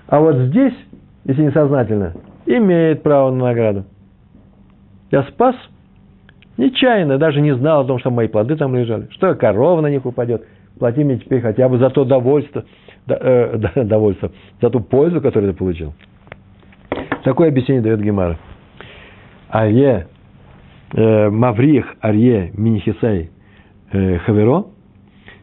[0.07, 0.73] А вот здесь,
[1.25, 2.13] если несознательно,
[2.45, 3.85] имеет право на награду.
[5.11, 5.55] Я спас
[6.57, 10.05] нечаянно, даже не знал о том, что мои плоды там лежали, что корова на них
[10.05, 10.45] упадет.
[10.79, 12.65] Плати мне теперь хотя бы за то довольство,
[13.07, 15.93] э, довольство за ту пользу, которую ты получил.
[17.23, 18.37] Такое объяснение дает Гемара.
[19.49, 20.07] Арье,
[20.93, 23.29] э, Маврих Арье Минихисей
[23.91, 24.67] э, Хаверо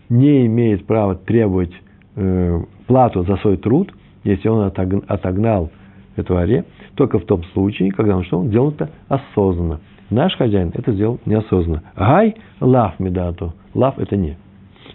[0.08, 1.72] не имеет права требовать
[2.16, 3.92] э, плату за свой труд,
[4.24, 4.70] если он
[5.08, 5.70] отогнал
[6.16, 8.38] эту аре, только в том случае, когда он что?
[8.38, 9.80] Он делал это осознанно.
[10.10, 11.82] Наш хозяин это сделал неосознанно.
[11.96, 13.54] Гай лав медату.
[13.74, 14.36] Лав это не.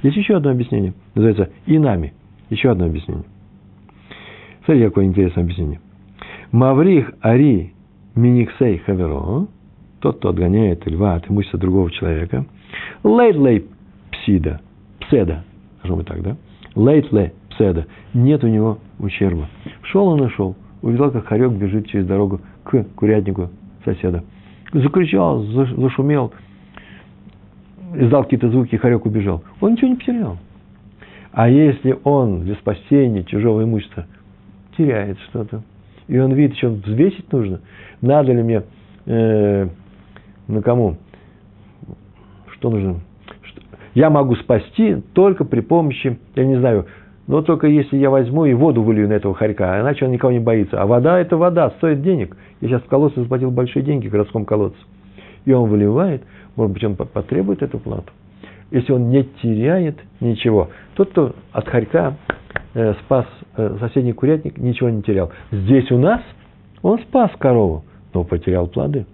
[0.01, 0.93] Есть еще одно объяснение.
[1.15, 2.13] Называется и нами.
[2.49, 3.25] Еще одно объяснение.
[4.63, 5.79] Смотрите, какое интересное объяснение.
[6.51, 7.73] Маврих ари
[8.15, 9.47] миниксей хаверо,
[9.99, 12.45] тот, кто отгоняет льва от имущества другого человека,
[13.03, 13.65] лейт-лей
[14.11, 14.61] псида,
[15.01, 15.43] пседа,
[15.79, 16.37] скажем мы так, да?
[16.75, 19.47] Лейт-лей пседа, нет у него ущерба.
[19.83, 23.49] Шел он и шел, увидел, как хорек бежит через дорогу к курятнику
[23.83, 24.23] соседа.
[24.71, 26.31] Закричал, зашумел,
[27.95, 29.43] издал какие-то звуки, и хорек убежал.
[29.61, 30.37] Он ничего не потерял.
[31.31, 34.05] А если он для спасения чужого имущества
[34.77, 35.63] теряет что-то,
[36.09, 37.61] и он видит, что взвесить нужно,
[38.01, 38.63] надо ли мне,
[39.05, 39.67] э,
[40.47, 40.97] ну кому,
[42.55, 42.99] что нужно,
[43.43, 43.61] что,
[43.93, 46.87] я могу спасти только при помощи, я не знаю,
[47.27, 50.39] но только если я возьму и воду вылью на этого хорька, иначе он никого не
[50.39, 50.81] боится.
[50.81, 52.35] А вода– это вода, стоит денег.
[52.59, 54.79] Я сейчас в колодце заплатил большие деньги в городском колодце.
[55.45, 56.23] И он выливает,
[56.55, 58.11] может быть, он потребует эту плату.
[58.71, 60.69] Если он не теряет ничего.
[60.95, 62.15] Тот, кто от хорька
[62.73, 63.25] спас
[63.57, 65.31] э, соседний курятник, ничего не терял.
[65.51, 66.21] Здесь у нас
[66.81, 69.05] он спас корову, но потерял плоды.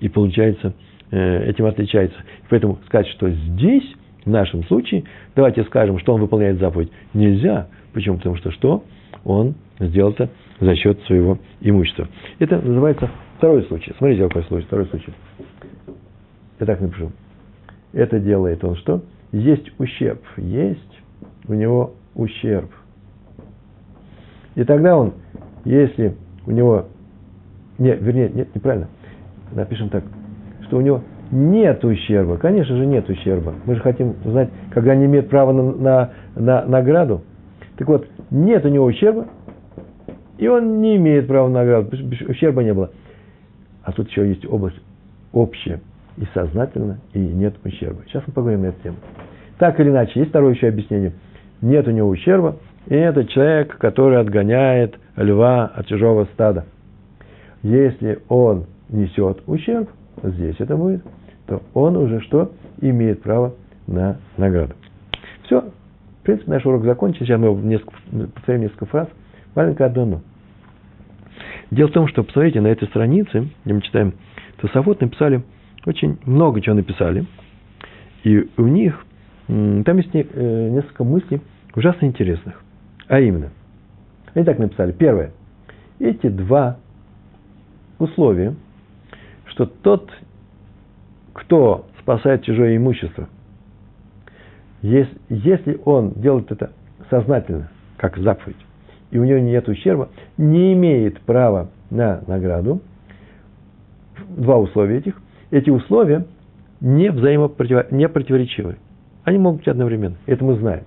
[0.00, 0.74] И получается,
[1.10, 2.16] э, этим отличается.
[2.48, 3.84] Поэтому сказать, что здесь,
[4.24, 5.04] в нашем случае,
[5.34, 7.68] давайте скажем, что он выполняет заповедь, нельзя.
[7.92, 8.16] Почему?
[8.16, 8.84] Потому что что?
[9.24, 12.08] Он сделал это за счет своего имущества.
[12.38, 13.92] Это называется второй случай.
[13.98, 15.12] Смотрите, какой случай, второй случай.
[16.60, 17.10] Я так напишу.
[17.92, 19.02] Это делает он что?
[19.32, 20.22] Есть ущерб.
[20.36, 21.00] Есть
[21.48, 22.70] у него ущерб.
[24.54, 25.14] И тогда он,
[25.64, 26.14] если
[26.46, 26.86] у него,
[27.78, 28.88] нет, вернее, нет, неправильно,
[29.52, 30.04] напишем так,
[30.66, 32.36] что у него нет ущерба.
[32.36, 33.54] Конечно же, нет ущерба.
[33.64, 37.22] Мы же хотим знать, когда они имеют право на, на, на награду.
[37.76, 39.26] Так вот, нет у него ущерба,
[40.36, 41.96] и он не имеет права на награду,
[42.28, 42.90] ущерба не было.
[43.82, 44.80] А тут еще есть область
[45.32, 45.80] общая,
[46.18, 48.02] и сознательно, и нет ущерба.
[48.06, 48.96] Сейчас мы поговорим на эту тему.
[49.58, 51.12] Так или иначе, есть второе еще объяснение.
[51.62, 52.56] Нет у него ущерба,
[52.86, 56.66] и это человек, который отгоняет льва от чужого стада.
[57.62, 59.88] Если он несет ущерб,
[60.22, 61.02] здесь это будет,
[61.46, 62.52] то он уже что?
[62.80, 63.54] Имеет право
[63.86, 64.74] на награду.
[65.44, 65.60] Все.
[65.60, 67.24] В принципе, наш урок закончен.
[67.24, 67.94] Сейчас мы несколько,
[68.34, 69.08] повторим несколько фраз.
[69.54, 70.20] Маленькое одно но.
[71.70, 74.14] Дело в том, что, посмотрите, на этой странице, где мы читаем
[74.60, 75.42] Тософот, написали
[75.86, 77.24] очень много чего написали.
[78.24, 79.04] И у них,
[79.46, 81.40] там есть э, несколько мыслей
[81.74, 82.62] ужасно интересных.
[83.08, 83.50] А именно,
[84.34, 84.92] они так написали.
[84.92, 85.32] Первое.
[85.98, 86.78] Эти два
[87.98, 88.54] условия,
[89.46, 90.10] что тот,
[91.32, 93.28] кто спасает чужое имущество,
[94.82, 96.72] если, если он делает это
[97.08, 98.56] сознательно, как заповедь,
[99.10, 102.80] и у него нет ущерба, не имеет права на награду.
[104.30, 105.20] Два условия этих.
[105.50, 106.26] Эти условия
[106.80, 107.92] не, взаимопротив...
[107.92, 108.78] не противоречивы.
[109.24, 110.16] Они могут быть одновременно.
[110.26, 110.84] Это мы знаем.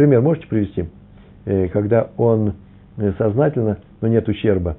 [0.00, 0.86] Пример можете привести?
[1.44, 2.54] Э, когда он
[2.96, 4.78] э, сознательно, но нет ущерба.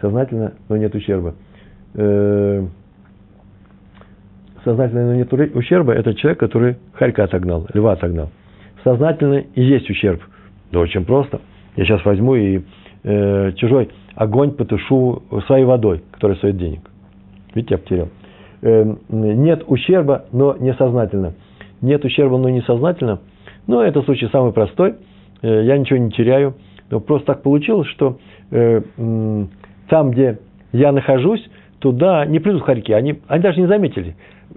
[0.00, 1.36] Сознательно, но нет ущерба.
[1.94, 2.66] Э,
[4.64, 8.30] сознательно, но нет ущерба– это человек, который хорька отогнал, льва отогнал.
[8.82, 10.20] Сознательно и есть ущерб.
[10.72, 11.40] Да очень просто.
[11.76, 12.62] Я сейчас возьму и
[13.04, 16.80] чужой огонь потушу своей водой, которая стоит денег.
[17.54, 18.08] Видите, я потерял.
[18.62, 21.34] Эм, нет ущерба, но несознательно.
[21.80, 23.20] Нет ущерба, но несознательно.
[23.70, 24.96] Но это случай самый простой.
[25.42, 26.54] Э, я ничего не теряю.
[26.90, 28.18] Но просто так получилось, что
[28.50, 28.80] э,
[29.88, 30.40] там, где
[30.72, 31.48] я нахожусь,
[31.78, 32.92] туда не придут хорьки.
[32.92, 34.16] Они, они даже не заметили.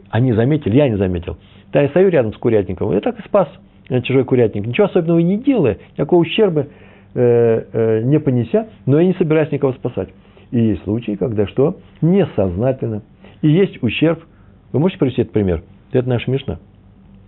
[0.09, 1.37] Они заметили, я не заметил.
[1.71, 2.91] Да, я стою рядом с курятником.
[2.91, 3.47] Я так и спас
[3.89, 4.65] э, чужой курятник.
[4.65, 6.67] Ничего особенного не делая, никакого ущерба
[7.15, 10.09] не понеся, но я не собираюсь никого спасать.
[10.49, 11.77] И есть случаи, когда что?
[12.01, 13.03] Несознательно.
[13.43, 14.23] И есть ущерб.
[14.71, 15.61] Вы можете привести этот пример?
[15.91, 16.57] Это наша Мишна.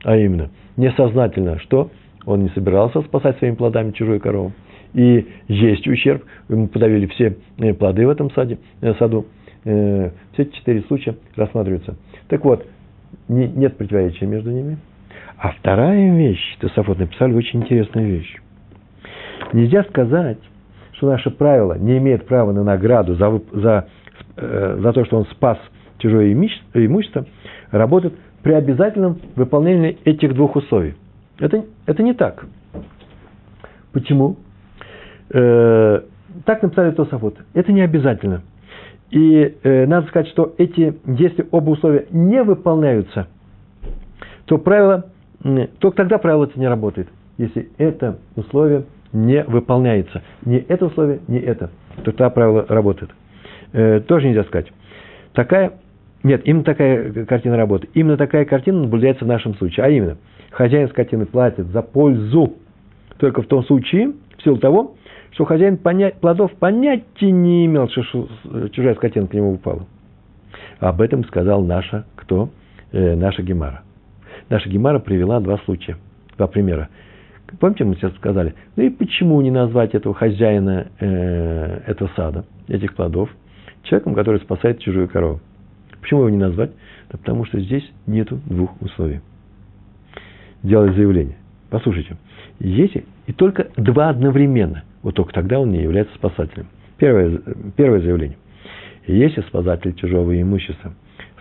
[0.06, 1.90] А именно, несознательно, что
[2.28, 4.54] он не собирался спасать своими плодами чужую корову.
[4.94, 6.24] И есть ущерб.
[6.48, 9.26] Ему подавили все э, плоды в этом саде, э, саду.
[9.66, 11.98] Э, все четыре случая рассматриваются.
[12.28, 12.66] Так вот,
[13.28, 14.78] не, нет противоречия между ними.
[15.38, 18.38] А вторая вещь, Тософот написали очень интересную вещь.
[19.54, 20.38] Нельзя сказать,
[20.94, 23.88] что наше правило не имеет права на награду за, за,
[24.38, 25.58] за то, что он спас
[25.98, 27.26] чужое имущество,
[27.72, 28.14] работает
[28.46, 30.94] при обязательном выполнении этих двух условий.
[31.40, 32.46] Это, это не так.
[33.92, 34.38] Почему?
[35.34, 36.02] Э,
[36.46, 37.40] так написали Тософот.
[37.56, 38.44] Это не обязательно.
[39.10, 43.28] И э, надо сказать, что эти, если оба условия не выполняются,
[44.46, 45.08] то правило,
[45.80, 47.08] только тогда правило это не работает.
[47.40, 50.22] Если это условие не выполняется.
[50.46, 51.72] Не это условие, не это.
[51.96, 53.10] То тогда правило работает.
[53.74, 54.72] Э, тоже нельзя сказать.
[55.34, 55.80] Такая
[56.26, 57.96] нет, именно такая картина работает.
[57.96, 59.86] Именно такая картина наблюдается в нашем случае.
[59.86, 60.18] А именно,
[60.50, 62.56] хозяин скотины платит за пользу
[63.20, 64.96] только в том случае, в силу того,
[65.34, 68.28] что хозяин понять, плодов понятия не имел, что
[68.70, 69.86] чужая скотина к нему упала.
[70.80, 72.50] Об этом сказал наша, кто?
[72.92, 73.84] Э, наша Гемара.
[74.50, 75.98] Наша Гемара привела два случая,
[76.38, 76.90] два примера.
[77.60, 82.96] Помните, мы сейчас сказали, ну и почему не назвать этого хозяина э, этого сада, этих
[82.96, 83.30] плодов,
[83.84, 85.40] человеком, который спасает чужую корову?
[86.06, 86.70] Почему его не назвать?
[87.10, 89.22] Да потому что здесь нету двух условий.
[90.62, 91.36] Делать заявление.
[91.72, 92.16] Послушайте,
[92.60, 96.68] если и только два одновременно, вот только тогда он не является спасателем.
[97.00, 97.42] Первое,
[97.76, 98.38] первое заявление.
[99.08, 100.94] Если спасатель чужого имущества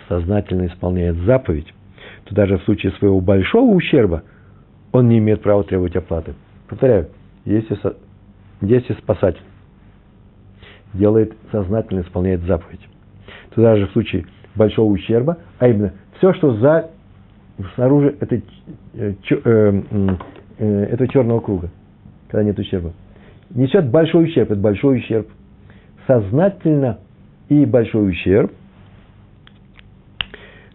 [0.08, 1.70] сознательно исполняет заповедь,
[2.24, 4.22] то даже в случае своего большого ущерба
[4.92, 6.32] он не имеет права требовать оплаты.
[6.68, 7.10] Повторяю,
[7.44, 7.78] если,
[8.62, 9.42] если спасатель
[10.94, 12.88] делает, сознательно исполняет заповедь,
[13.54, 14.24] то даже в случае
[14.54, 16.90] большого ущерба, а именно все, что за,
[17.74, 18.44] снаружи этой,
[18.94, 19.82] э, э,
[20.58, 21.70] э, этого черного круга,
[22.28, 22.92] когда нет ущерба.
[23.50, 25.28] Несет большой ущерб, это большой ущерб.
[26.06, 26.98] Сознательно
[27.48, 28.52] и большой ущерб,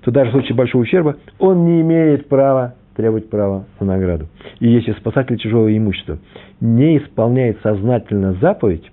[0.01, 4.27] то даже в случае большого ущерба он не имеет права требовать права на награду.
[4.59, 6.19] И если спасатель чужого имущества
[6.59, 8.83] не исполняет сознательно заповедь,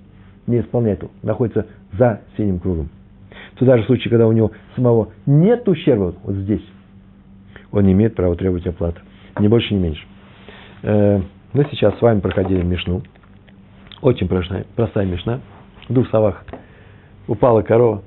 [0.47, 1.67] не исполняет, находится
[1.99, 2.89] за синим кругом,
[3.57, 6.65] то даже в случае, когда у него самого нет ущерба, вот здесь,
[7.73, 9.01] он не имеет права требовать оплаты.
[9.39, 10.03] Ни больше, ни меньше.
[10.83, 11.21] Э,
[11.53, 13.03] мы сейчас с вами проходили Мишну.
[14.03, 15.41] Очень простая, простая Мишна.
[15.89, 16.45] В двух словах.
[17.29, 18.03] Упала корова.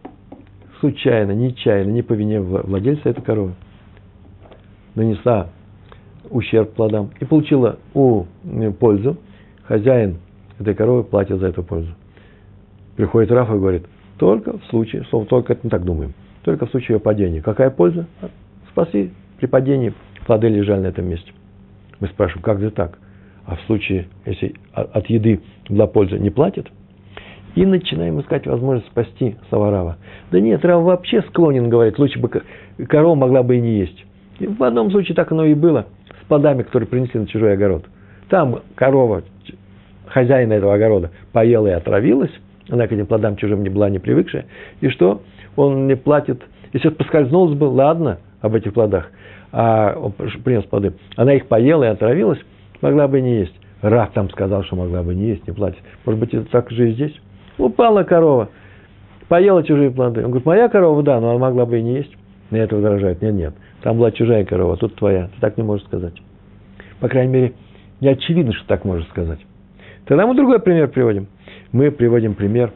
[0.79, 3.53] Случайно, нечаянно, не по вине владельца этой коровы.
[4.95, 5.49] Нанесла
[6.29, 9.17] ущерб плодам и получила у э, пользу.
[9.63, 10.17] Хозяин
[10.59, 11.91] этой коровы платит за эту пользу.
[12.95, 13.87] Приходит Рафа и говорит–
[14.20, 16.13] только в случае, слово только это мы так думаем,
[16.43, 17.41] только в случае ее падения.
[17.41, 18.05] Какая польза?
[18.70, 19.93] Спаси при падении
[20.28, 21.32] плоды лежали на этом месте.
[21.99, 22.99] Мы спрашиваем, как же так?
[23.45, 26.67] А в случае, если от еды для пользы не платят,
[27.55, 29.97] и начинаем искать возможность спасти Саварава.
[30.32, 32.30] Да нет, Рав вообще склонен говорить, лучше бы
[32.88, 34.05] корова могла бы и не есть.
[34.39, 35.88] И в одном случае так оно и было
[36.22, 37.86] с плодами, которые принесли на чужой огород.
[38.30, 39.24] Там корова,
[40.05, 42.32] хозяина этого огорода, поела и отравилась,
[42.70, 44.45] она к этим плодам чужим не была не привыкшая.
[44.82, 45.22] И что?
[45.55, 46.41] Он не платит.
[46.74, 49.09] Если поскользнулась бы, ладно, об этих плодах,
[49.51, 50.93] а он принес плоды.
[51.15, 52.39] Она их поела и отравилась,
[52.82, 53.53] могла бы не есть.
[53.82, 55.82] Рав там сказал, что могла бы не есть, не платить.
[56.05, 57.15] Может быть, это так же и здесь?
[57.57, 58.49] Упала корова,
[59.28, 60.22] поела чужие плоды.
[60.22, 62.13] Он говорит, моя корова, да, но она могла бы и не есть.
[62.51, 63.22] На это возражает.
[63.22, 65.28] Нет, нет, там была чужая корова, тут твоя.
[65.28, 66.13] Ты так не можешь сказать.
[66.99, 67.53] По крайней мере,
[68.01, 69.39] не очевидно, что так можешь сказать.
[70.05, 71.28] Тогда мы другой пример приводим
[71.72, 72.74] мы приводим пример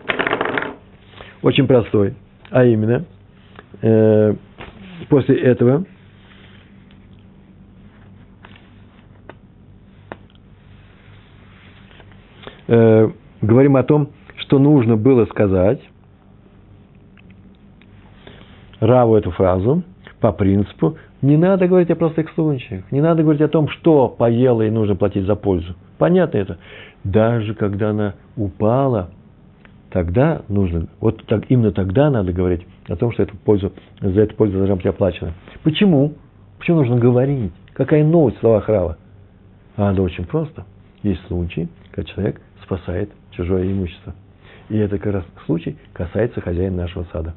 [1.42, 2.16] очень простой,
[2.52, 3.06] а именно,
[3.82, 4.36] э,
[5.10, 5.86] после этого
[12.68, 13.10] э,
[13.42, 15.82] говорим о том, что нужно было сказать
[18.80, 19.84] Раву эту фразу
[20.24, 24.62] по принципу, не надо говорить о простых случаях, не надо говорить о том, что поела
[24.62, 25.76] и нужно платить за пользу.
[25.98, 26.60] Понятно это.
[27.04, 29.10] Даже когда она упала,
[29.90, 34.34] тогда нужно, вот так, именно тогда надо говорить о том, что эту пользу, за эту
[34.36, 35.34] пользу должна быть оплачена.
[35.62, 36.14] Почему?
[36.58, 37.52] Почему нужно говорить?
[37.74, 38.98] Какая новость в словах Рава?
[39.76, 40.64] А, да очень просто.
[41.02, 44.16] Есть случаи, когда человек спасает чужое имущество.
[44.70, 47.34] И это как раз случай касается хозяина нашего сада.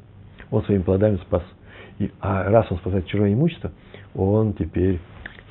[0.51, 1.43] Он своими плодами спас.
[1.99, 3.71] И, а раз он спасает чужое имущество,
[4.15, 4.99] он теперь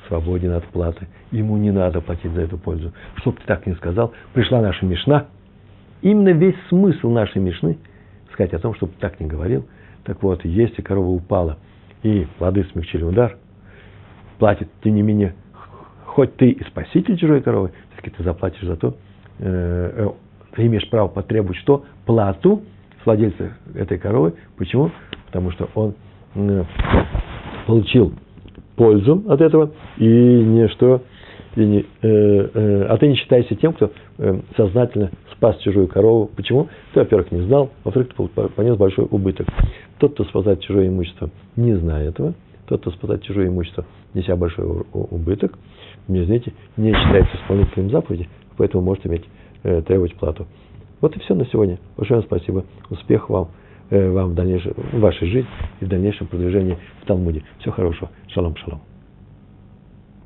[0.07, 1.07] свободен от платы.
[1.31, 2.93] Ему не надо платить за эту пользу.
[3.17, 5.27] Что бы ты так не сказал, пришла наша Мишна.
[6.01, 7.77] Именно весь смысл нашей Мишны
[8.31, 9.67] сказать о том, чтобы ты так не говорил.
[10.03, 11.57] Так вот, если корова упала
[12.03, 13.37] и плоды смягчили удар,
[14.37, 15.33] платит, тем не менее,
[16.05, 18.95] хоть ты и спаситель чужой коровы, все-таки ты заплатишь за то,
[19.39, 20.09] э, э,
[20.55, 21.85] ты имеешь право потребовать что?
[22.05, 22.63] Плату
[23.01, 24.35] с владельца этой коровы.
[24.55, 24.91] Почему?
[25.25, 26.06] Потому что он э,
[27.65, 28.13] получил
[28.75, 31.01] пользу от этого, и не что,
[31.55, 36.29] и не, э, э, а ты не считайся тем, кто э, сознательно спас чужую корову.
[36.35, 36.67] Почему?
[36.93, 39.47] Ты, во-первых, не знал, во-вторых, ты понес большой убыток.
[39.97, 42.35] Тот, кто спасает чужое имущество, не зная этого,
[42.67, 45.57] тот, кто спасает чужое имущество, неся большой убыток,
[46.07, 49.25] не, знаете, не считается исполнителем заповеди, поэтому может иметь,
[49.63, 50.45] э, требовать плату.
[51.01, 51.79] Вот и все на сегодня.
[51.95, 52.65] Большое спасибо.
[52.89, 57.43] Успехов вам, э, вам в, дальнейшем, в вашей жизни и в дальнейшем продвижении в Талмуде.
[57.59, 58.09] Всего хорошего.
[58.27, 58.81] Шалом, шалом.